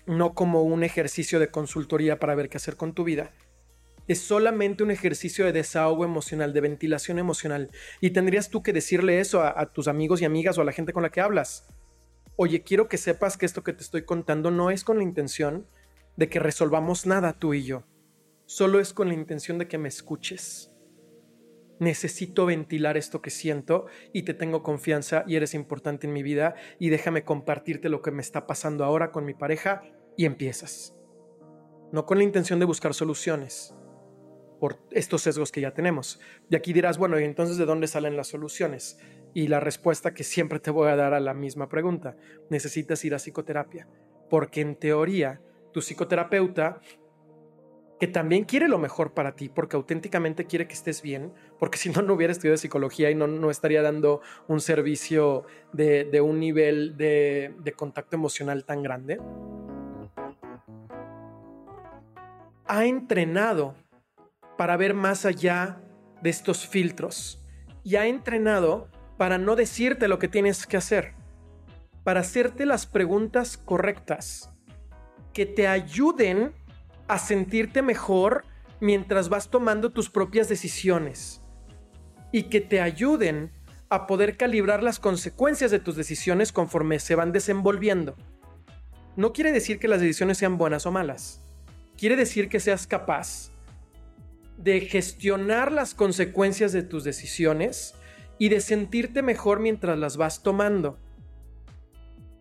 no 0.08 0.34
como 0.34 0.62
un 0.62 0.82
ejercicio 0.82 1.38
de 1.38 1.50
consultoría 1.50 2.18
para 2.18 2.34
ver 2.34 2.48
qué 2.48 2.56
hacer 2.56 2.76
con 2.76 2.94
tu 2.94 3.04
vida. 3.04 3.30
Es 4.08 4.20
solamente 4.20 4.82
un 4.82 4.90
ejercicio 4.90 5.44
de 5.44 5.52
desahogo 5.52 6.04
emocional, 6.04 6.54
de 6.54 6.62
ventilación 6.62 7.18
emocional. 7.18 7.70
Y 8.00 8.10
tendrías 8.10 8.48
tú 8.48 8.62
que 8.62 8.72
decirle 8.72 9.20
eso 9.20 9.42
a, 9.42 9.66
tus 9.66 9.86
amigos 9.86 10.22
y 10.22 10.24
amigas 10.24 10.56
o 10.56 10.62
a 10.62 10.64
la 10.64 10.72
gente 10.72 10.94
con 10.94 11.02
la 11.02 11.10
que 11.10 11.20
hablas. 11.20 11.66
Oye, 12.36 12.62
quiero 12.62 12.88
que 12.88 12.96
sepas 12.96 13.36
que 13.36 13.44
esto 13.44 13.62
que 13.62 13.74
te 13.74 13.82
estoy 13.82 14.02
contando 14.02 14.50
no 14.50 14.70
es 14.70 14.82
con 14.82 14.96
la 14.96 15.02
intención 15.02 15.66
de 16.16 16.30
que 16.30 16.40
resolvamos 16.40 17.04
nada 17.04 17.34
tú 17.34 17.52
y 17.52 17.64
yo. 17.64 17.84
Solo 18.50 18.80
es 18.80 18.94
con 18.94 19.08
la 19.08 19.14
intención 19.14 19.58
de 19.58 19.68
que 19.68 19.76
me 19.76 19.88
escuches. 19.88 20.72
Necesito 21.80 22.46
ventilar 22.46 22.96
esto 22.96 23.20
que 23.20 23.28
siento 23.28 23.88
y 24.14 24.22
te 24.22 24.32
tengo 24.32 24.62
confianza 24.62 25.22
y 25.26 25.36
eres 25.36 25.52
importante 25.52 26.06
en 26.06 26.14
mi 26.14 26.22
vida 26.22 26.54
y 26.78 26.88
déjame 26.88 27.24
compartirte 27.24 27.90
lo 27.90 28.00
que 28.00 28.10
me 28.10 28.22
está 28.22 28.46
pasando 28.46 28.86
ahora 28.86 29.12
con 29.12 29.26
mi 29.26 29.34
pareja 29.34 29.82
y 30.16 30.24
empiezas. 30.24 30.96
No 31.92 32.06
con 32.06 32.16
la 32.16 32.24
intención 32.24 32.58
de 32.58 32.64
buscar 32.64 32.94
soluciones 32.94 33.74
por 34.58 34.78
estos 34.92 35.20
sesgos 35.20 35.52
que 35.52 35.60
ya 35.60 35.74
tenemos. 35.74 36.18
Y 36.48 36.56
aquí 36.56 36.72
dirás, 36.72 36.96
bueno, 36.96 37.20
¿y 37.20 37.24
entonces 37.24 37.58
de 37.58 37.66
dónde 37.66 37.86
salen 37.86 38.16
las 38.16 38.28
soluciones? 38.28 38.98
Y 39.34 39.48
la 39.48 39.60
respuesta 39.60 40.14
que 40.14 40.24
siempre 40.24 40.58
te 40.58 40.70
voy 40.70 40.88
a 40.88 40.96
dar 40.96 41.12
a 41.12 41.20
la 41.20 41.34
misma 41.34 41.68
pregunta, 41.68 42.16
necesitas 42.48 43.04
ir 43.04 43.14
a 43.14 43.18
psicoterapia, 43.18 43.86
porque 44.30 44.62
en 44.62 44.74
teoría 44.76 45.42
tu 45.74 45.80
psicoterapeuta, 45.80 46.80
que 47.98 48.06
también 48.06 48.44
quiere 48.44 48.68
lo 48.68 48.78
mejor 48.78 49.12
para 49.12 49.34
ti, 49.34 49.48
porque 49.48 49.76
auténticamente 49.76 50.46
quiere 50.46 50.68
que 50.68 50.74
estés 50.74 51.02
bien, 51.02 51.32
porque 51.58 51.78
si 51.78 51.90
no, 51.90 52.02
no 52.02 52.14
hubiera 52.14 52.32
estudiado 52.32 52.56
psicología 52.56 53.10
y 53.10 53.14
no, 53.14 53.26
no 53.26 53.50
estaría 53.50 53.82
dando 53.82 54.20
un 54.46 54.60
servicio 54.60 55.44
de, 55.72 56.20
un 56.20 56.38
nivel 56.38 56.96
de, 56.96 57.54
de 57.58 57.72
contacto 57.72 58.16
emocional 58.16 58.64
tan 58.64 58.82
grande. 58.82 59.20
Ha 62.66 62.86
entrenado 62.86 63.74
para 64.56 64.76
ver 64.76 64.94
más 64.94 65.24
allá 65.24 65.80
de 66.22 66.30
estos 66.30 66.66
filtros 66.66 67.44
y 67.82 67.96
ha 67.96 68.06
entrenado 68.06 68.88
para 69.16 69.38
no 69.38 69.56
decirte 69.56 70.06
lo 70.06 70.18
que 70.18 70.28
tienes 70.28 70.66
que 70.66 70.76
hacer, 70.76 71.14
para 72.04 72.20
hacerte 72.20 72.66
las 72.66 72.86
preguntas 72.86 73.56
correctas 73.56 74.52
que 75.32 75.46
te 75.46 75.66
ayuden 75.66 76.52
a 77.08 77.18
sentirte 77.18 77.82
mejor 77.82 78.44
mientras 78.80 79.28
vas 79.28 79.50
tomando 79.50 79.90
tus 79.90 80.10
propias 80.10 80.48
decisiones 80.48 81.42
y 82.30 82.44
que 82.44 82.60
te 82.60 82.80
ayuden 82.80 83.50
a 83.88 84.06
poder 84.06 84.36
calibrar 84.36 84.82
las 84.82 85.00
consecuencias 85.00 85.70
de 85.70 85.80
tus 85.80 85.96
decisiones 85.96 86.52
conforme 86.52 87.00
se 87.00 87.14
van 87.14 87.32
desenvolviendo. 87.32 88.16
No 89.16 89.32
quiere 89.32 89.50
decir 89.50 89.78
que 89.78 89.88
las 89.88 90.00
decisiones 90.00 90.38
sean 90.38 90.58
buenas 90.58 90.86
o 90.86 90.92
malas 90.92 91.42
quiere 91.98 92.16
decir 92.16 92.48
que 92.48 92.60
seas 92.60 92.86
capaz 92.86 93.50
de 94.56 94.80
gestionar 94.80 95.72
las 95.72 95.94
consecuencias 95.94 96.72
de 96.72 96.82
tus 96.82 97.04
decisiones 97.04 97.94
y 98.38 98.48
de 98.48 98.60
sentirte 98.60 99.20
mejor 99.20 99.60
mientras 99.60 99.98
las 99.98 100.16
vas 100.16 100.42
tomando. 100.42 100.98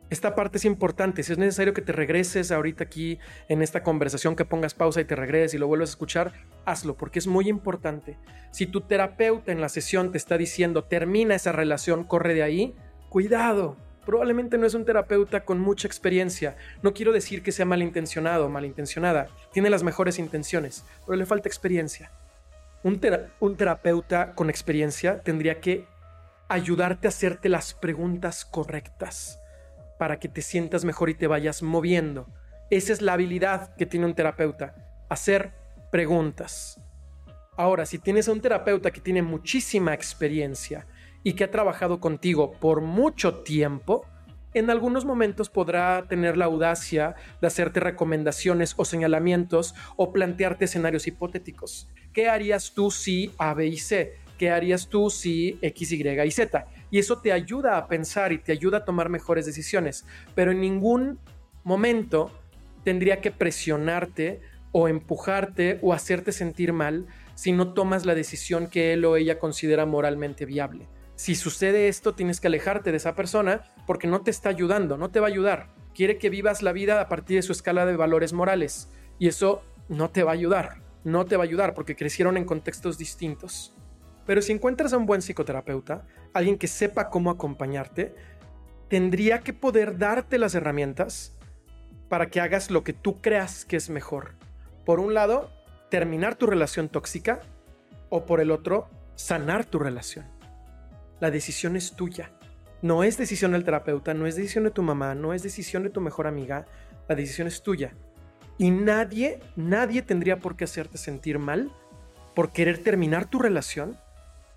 Esta 0.09 0.35
parte 0.35 0.57
es 0.57 0.63
importante. 0.63 1.21
Si 1.21 1.33
es 1.33 1.37
necesario 1.37 1.73
que 1.73 1.81
te 1.81 1.91
regreses 1.91 2.51
ahorita 2.51 2.85
aquí 2.85 3.19
en 3.49 3.61
esta 3.61 3.83
conversación, 3.83 4.37
que 4.37 4.45
pongas 4.45 4.73
pausa 4.73 5.01
y 5.01 5.05
te 5.05 5.17
regreses 5.17 5.53
y 5.53 5.57
lo 5.57 5.67
vuelves 5.67 5.89
a 5.89 5.91
escuchar, 5.91 6.33
hazlo 6.65 6.95
porque 6.95 7.19
es 7.19 7.27
muy 7.27 7.49
importante. 7.49 8.17
Si 8.51 8.67
tu 8.67 8.81
terapeuta 8.81 9.51
en 9.51 9.59
la 9.59 9.67
sesión 9.67 10.13
te 10.13 10.17
está 10.17 10.37
diciendo 10.37 10.85
termina 10.85 11.35
esa 11.35 11.51
relación, 11.51 12.05
corre 12.05 12.33
de 12.33 12.43
ahí, 12.43 12.75
cuidado 13.09 13.75
probablemente 14.05 14.57
no 14.57 14.65
es 14.65 14.73
un 14.73 14.85
terapeuta 14.85 15.43
con 15.43 15.59
mucha 15.59 15.85
experiencia. 15.85 16.55
No 16.81 16.93
quiero 16.93 17.11
decir 17.11 17.43
que 17.43 17.51
sea 17.51 17.65
malintencionado 17.65 18.45
o 18.45 18.49
malintencionada. 18.49 19.27
Tiene 19.51 19.69
las 19.69 19.83
mejores 19.83 20.17
intenciones, 20.17 20.85
pero 21.05 21.17
le 21.17 21.25
falta 21.25 21.49
experiencia. 21.49 22.09
Un, 22.83 23.01
un 23.41 23.57
terapeuta 23.57 24.33
con 24.33 24.49
experiencia 24.49 25.21
tendría 25.23 25.59
que 25.59 25.85
ayudarte 26.47 27.07
a 27.07 27.09
hacerte 27.09 27.49
las 27.49 27.73
preguntas 27.73 28.45
correctas 28.45 29.41
para 29.97 30.19
que 30.19 30.27
te 30.27 30.41
sientas 30.41 30.85
mejor 30.85 31.09
y 31.09 31.15
te 31.15 31.27
vayas 31.27 31.63
moviendo. 31.63 32.27
Esa 32.69 32.93
es 32.93 33.01
la 33.01 33.13
habilidad 33.13 33.75
que 33.75 33.85
tiene 33.85 34.05
un 34.05 34.15
terapeuta, 34.15 34.75
hacer 35.09 35.53
preguntas. 35.91 36.81
Ahora, 37.55 37.85
si 37.85 37.97
tienes 37.97 38.27
a 38.27 38.33
un 38.33 38.41
terapeuta 38.41 38.91
que 38.91 39.01
tiene 39.01 39.21
muchísima 39.21 39.93
experiencia, 39.93 40.85
y 41.27 41.33
que 41.33 41.43
ha 41.43 41.51
trabajado 41.51 41.99
contigo 41.99 42.53
por 42.53 42.79
mucho 42.79 43.39
tiempo, 43.39 44.05
en 44.53 44.69
algunos 44.69 45.03
momentos 45.03 45.49
podrá 45.49 46.05
tener 46.07 46.37
la 46.37 46.45
audacia 46.45 47.15
de 47.41 47.47
hacerte 47.47 47.81
recomendaciones 47.81 48.75
o 48.77 48.85
señalamientos 48.85 49.75
o 49.97 50.13
plantearte 50.13 50.63
escenarios 50.63 51.05
hipotéticos. 51.05 51.89
¿Qué 52.13 52.29
harías 52.29 52.73
tú 52.73 52.91
si 52.91 53.33
A, 53.37 53.53
B 53.53 53.67
y 53.67 53.77
C? 53.77 54.13
¿Qué 54.37 54.51
harías 54.51 54.87
tú 54.87 55.09
si 55.09 55.59
X, 55.61 55.91
Y 55.91 56.07
y 56.07 56.31
Z? 56.31 56.65
Y 56.89 56.99
eso 56.99 57.19
te 57.19 57.31
ayuda 57.31 57.77
a 57.77 57.87
pensar 57.87 58.31
y 58.31 58.37
te 58.37 58.51
ayuda 58.51 58.79
a 58.79 58.85
tomar 58.85 59.09
mejores 59.09 59.45
decisiones, 59.45 60.05
pero 60.35 60.51
en 60.51 60.61
ningún 60.61 61.19
momento 61.63 62.31
tendría 62.83 63.19
que 63.19 63.31
presionarte 63.31 64.41
o 64.71 64.87
empujarte 64.87 65.79
o 65.81 65.93
hacerte 65.93 66.31
sentir 66.31 66.73
mal 66.73 67.07
si 67.35 67.51
no 67.51 67.73
tomas 67.73 68.05
la 68.05 68.15
decisión 68.15 68.67
que 68.67 68.93
él 68.93 69.05
o 69.05 69.15
ella 69.15 69.39
considera 69.39 69.85
moralmente 69.85 70.45
viable 70.45 70.87
si 71.17 71.33
sucede 71.33 71.87
esto, 71.87 72.13
tienes 72.13 72.39
que 72.39 72.47
alejarte 72.47 72.91
de 72.91 72.97
esa 72.97 73.15
persona 73.15 73.63
porque 73.87 74.07
no 74.07 74.21
te 74.21 74.29
está 74.29 74.49
ayudando, 74.49 74.97
no 74.97 75.09
te 75.09 75.19
va 75.19 75.25
a 75.25 75.29
ayudar. 75.29 75.73
Quiere 75.95 76.19
que 76.19 76.29
vivas 76.29 76.61
la 76.61 76.71
vida 76.71 77.01
a 77.01 77.09
partir 77.09 77.37
de 77.37 77.41
su 77.41 77.51
escala 77.51 77.87
de 77.87 77.97
valores 77.97 78.33
morales 78.33 78.89
y 79.17 79.27
eso 79.27 79.63
no 79.89 80.11
te 80.11 80.21
va 80.21 80.31
a 80.31 80.35
ayudar, 80.35 80.83
no 81.03 81.25
te 81.25 81.35
va 81.35 81.43
a 81.43 81.47
ayudar 81.47 81.73
porque 81.73 81.95
crecieron 81.95 82.37
en 82.37 82.45
contextos 82.45 82.99
distintos. 82.99 83.75
Pero 84.27 84.41
si 84.41 84.51
encuentras 84.51 84.91
a 84.93 84.97
un 84.97 85.05
buen 85.05 85.21
psicoterapeuta, 85.21 86.05
alguien 86.33 86.57
que 86.57 86.67
sepa 86.67 87.09
cómo 87.09 87.31
acompañarte, 87.31 88.13
tendría 88.89 89.39
que 89.39 89.53
poder 89.53 89.97
darte 89.97 90.37
las 90.37 90.53
herramientas 90.53 91.35
para 92.09 92.29
que 92.29 92.41
hagas 92.41 92.69
lo 92.69 92.83
que 92.83 92.91
tú 92.91 93.21
creas 93.21 93.63
que 93.63 93.77
es 93.77 93.89
mejor. 93.89 94.35
Por 94.85 94.99
un 94.99 95.13
lado, 95.13 95.49
terminar 95.89 96.35
tu 96.35 96.45
relación 96.45 96.89
tóxica 96.89 97.39
o 98.09 98.25
por 98.25 98.41
el 98.41 98.51
otro, 98.51 98.89
sanar 99.15 99.63
tu 99.63 99.79
relación. 99.79 100.25
La 101.21 101.31
decisión 101.31 101.77
es 101.77 101.93
tuya. 101.93 102.31
No 102.81 103.03
es 103.03 103.17
decisión 103.17 103.53
del 103.53 103.63
terapeuta, 103.63 104.13
no 104.13 104.27
es 104.27 104.35
decisión 104.35 104.65
de 104.65 104.71
tu 104.71 104.83
mamá, 104.83 105.15
no 105.15 105.33
es 105.33 105.41
decisión 105.41 105.83
de 105.83 105.89
tu 105.89 106.01
mejor 106.01 106.27
amiga. 106.27 106.65
La 107.07 107.15
decisión 107.15 107.47
es 107.47 107.63
tuya. 107.63 107.93
Y 108.57 108.71
nadie, 108.71 109.39
nadie 109.55 110.01
tendría 110.01 110.39
por 110.39 110.57
qué 110.57 110.65
hacerte 110.65 110.97
sentir 110.97 111.39
mal 111.39 111.71
por 112.35 112.51
querer 112.51 112.77
terminar 112.77 113.29
tu 113.29 113.39
relación 113.39 113.97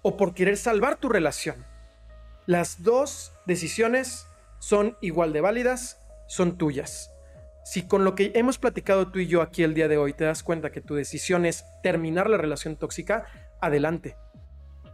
o 0.02 0.16
por 0.16 0.34
querer 0.34 0.56
salvar 0.56 0.96
tu 0.96 1.08
relación. 1.08 1.64
Las 2.46 2.82
dos 2.82 3.32
decisiones 3.46 4.26
son 4.58 4.96
igual 5.00 5.32
de 5.32 5.40
válidas, 5.40 5.98
son 6.26 6.56
tuyas. 6.56 7.10
Si 7.64 7.86
con 7.86 8.04
lo 8.04 8.14
que 8.14 8.32
hemos 8.34 8.58
platicado 8.58 9.10
tú 9.10 9.18
y 9.18 9.26
yo 9.26 9.42
aquí 9.42 9.62
el 9.62 9.74
día 9.74 9.88
de 9.88 9.98
hoy 9.98 10.12
te 10.12 10.24
das 10.24 10.42
cuenta 10.42 10.72
que 10.72 10.80
tu 10.80 10.94
decisión 10.94 11.44
es 11.44 11.64
terminar 11.82 12.28
la 12.28 12.38
relación 12.38 12.76
tóxica, 12.76 13.26
adelante. 13.60 14.16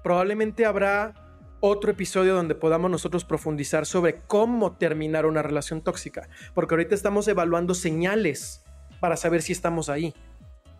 Probablemente 0.02 0.66
habrá 0.66 1.14
otro 1.60 1.90
episodio 1.90 2.34
donde 2.34 2.54
podamos 2.54 2.90
nosotros 2.90 3.24
profundizar 3.24 3.86
sobre 3.86 4.20
cómo 4.26 4.76
terminar 4.76 5.26
una 5.26 5.42
relación 5.42 5.82
tóxica, 5.82 6.28
porque 6.54 6.74
ahorita 6.74 6.94
estamos 6.94 7.28
evaluando 7.28 7.74
señales 7.74 8.64
para 9.00 9.16
saber 9.16 9.42
si 9.42 9.52
estamos 9.52 9.88
ahí 9.88 10.14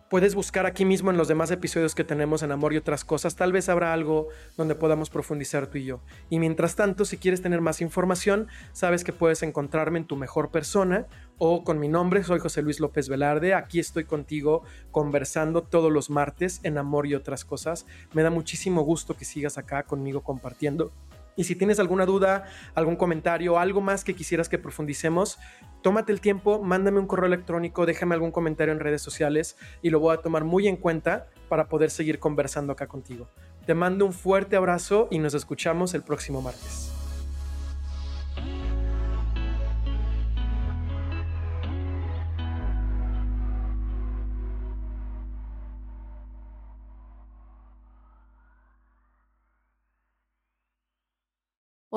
puedes 0.09 0.35
buscar 0.35 0.65
aquí 0.65 0.85
mismo 0.85 1.11
en 1.11 1.17
los 1.17 1.27
demás 1.27 1.51
episodios 1.51 1.93
que 1.93 2.03
tenemos 2.03 2.43
en 2.43 2.51
Amor 2.51 2.73
y 2.73 2.77
otras 2.77 3.03
cosas. 3.03 3.35
Tal 3.35 3.51
vez 3.51 3.69
habrá 3.69 3.93
algo 3.93 4.29
donde 4.55 4.75
podamos 4.75 5.09
profundizar 5.09 5.67
tú 5.67 5.77
y 5.77 5.85
yo. 5.85 6.01
Y 6.29 6.39
mientras 6.39 6.75
tanto, 6.75 7.05
si 7.05 7.17
quieres 7.17 7.41
tener 7.41 7.61
más 7.61 7.81
información, 7.81 8.47
sabes 8.71 9.03
que 9.03 9.13
puedes 9.13 9.43
encontrarme 9.43 9.99
en 9.99 10.05
tu 10.05 10.15
mejor 10.15 10.49
persona 10.49 11.07
o 11.37 11.63
con 11.63 11.79
mi 11.79 11.87
nombre. 11.87 12.23
Soy 12.23 12.39
José 12.39 12.61
Luis 12.61 12.79
López 12.79 13.09
Velarde. 13.09 13.53
Aquí 13.53 13.79
estoy 13.79 14.05
contigo 14.05 14.63
conversando 14.91 15.63
todos 15.63 15.91
los 15.91 16.09
martes 16.09 16.61
en 16.63 16.77
Amor 16.77 17.07
y 17.07 17.15
otras 17.15 17.43
cosas. 17.43 17.85
Me 18.13 18.23
da 18.23 18.29
muchísimo 18.29 18.81
gusto 18.81 19.15
que 19.15 19.25
sigas 19.25 19.57
acá 19.57 19.83
conmigo 19.83 20.23
compartiendo 20.23 20.91
y 21.37 21.45
si 21.45 21.55
tienes 21.55 21.79
alguna 21.79 22.05
duda, 22.05 22.45
algún 22.75 22.97
comentario, 22.97 23.57
algo 23.57 23.79
más 23.79 24.03
que 24.03 24.13
quisieras 24.13 24.49
que 24.49 24.57
profundicemos, 24.57 25.39
tómate 25.81 26.11
el 26.11 26.19
tiempo, 26.19 26.61
mándame 26.61 26.99
un 26.99 27.07
correo 27.07 27.27
electrónico, 27.27 27.85
déjame 27.85 28.15
algún 28.15 28.31
comentario 28.31 28.73
en 28.73 28.81
redes 28.81 29.01
sociales 29.01 29.55
y 29.81 29.91
lo 29.91 30.01
voy 30.01 30.15
a 30.15 30.17
tomar 30.17 30.43
muy 30.43 30.67
en 30.67 30.75
cuenta 30.75 31.27
para 31.47 31.69
poder 31.69 31.91
seguir 31.91 32.19
conversando 32.19 32.73
acá 32.73 32.87
contigo. 32.87 33.29
Te 33.65 33.73
mando 33.73 34.05
un 34.05 34.13
fuerte 34.13 34.55
abrazo 34.55 35.07
y 35.11 35.19
nos 35.19 35.33
escuchamos 35.33 35.93
el 35.93 36.01
próximo 36.01 36.41
martes. 36.41 36.96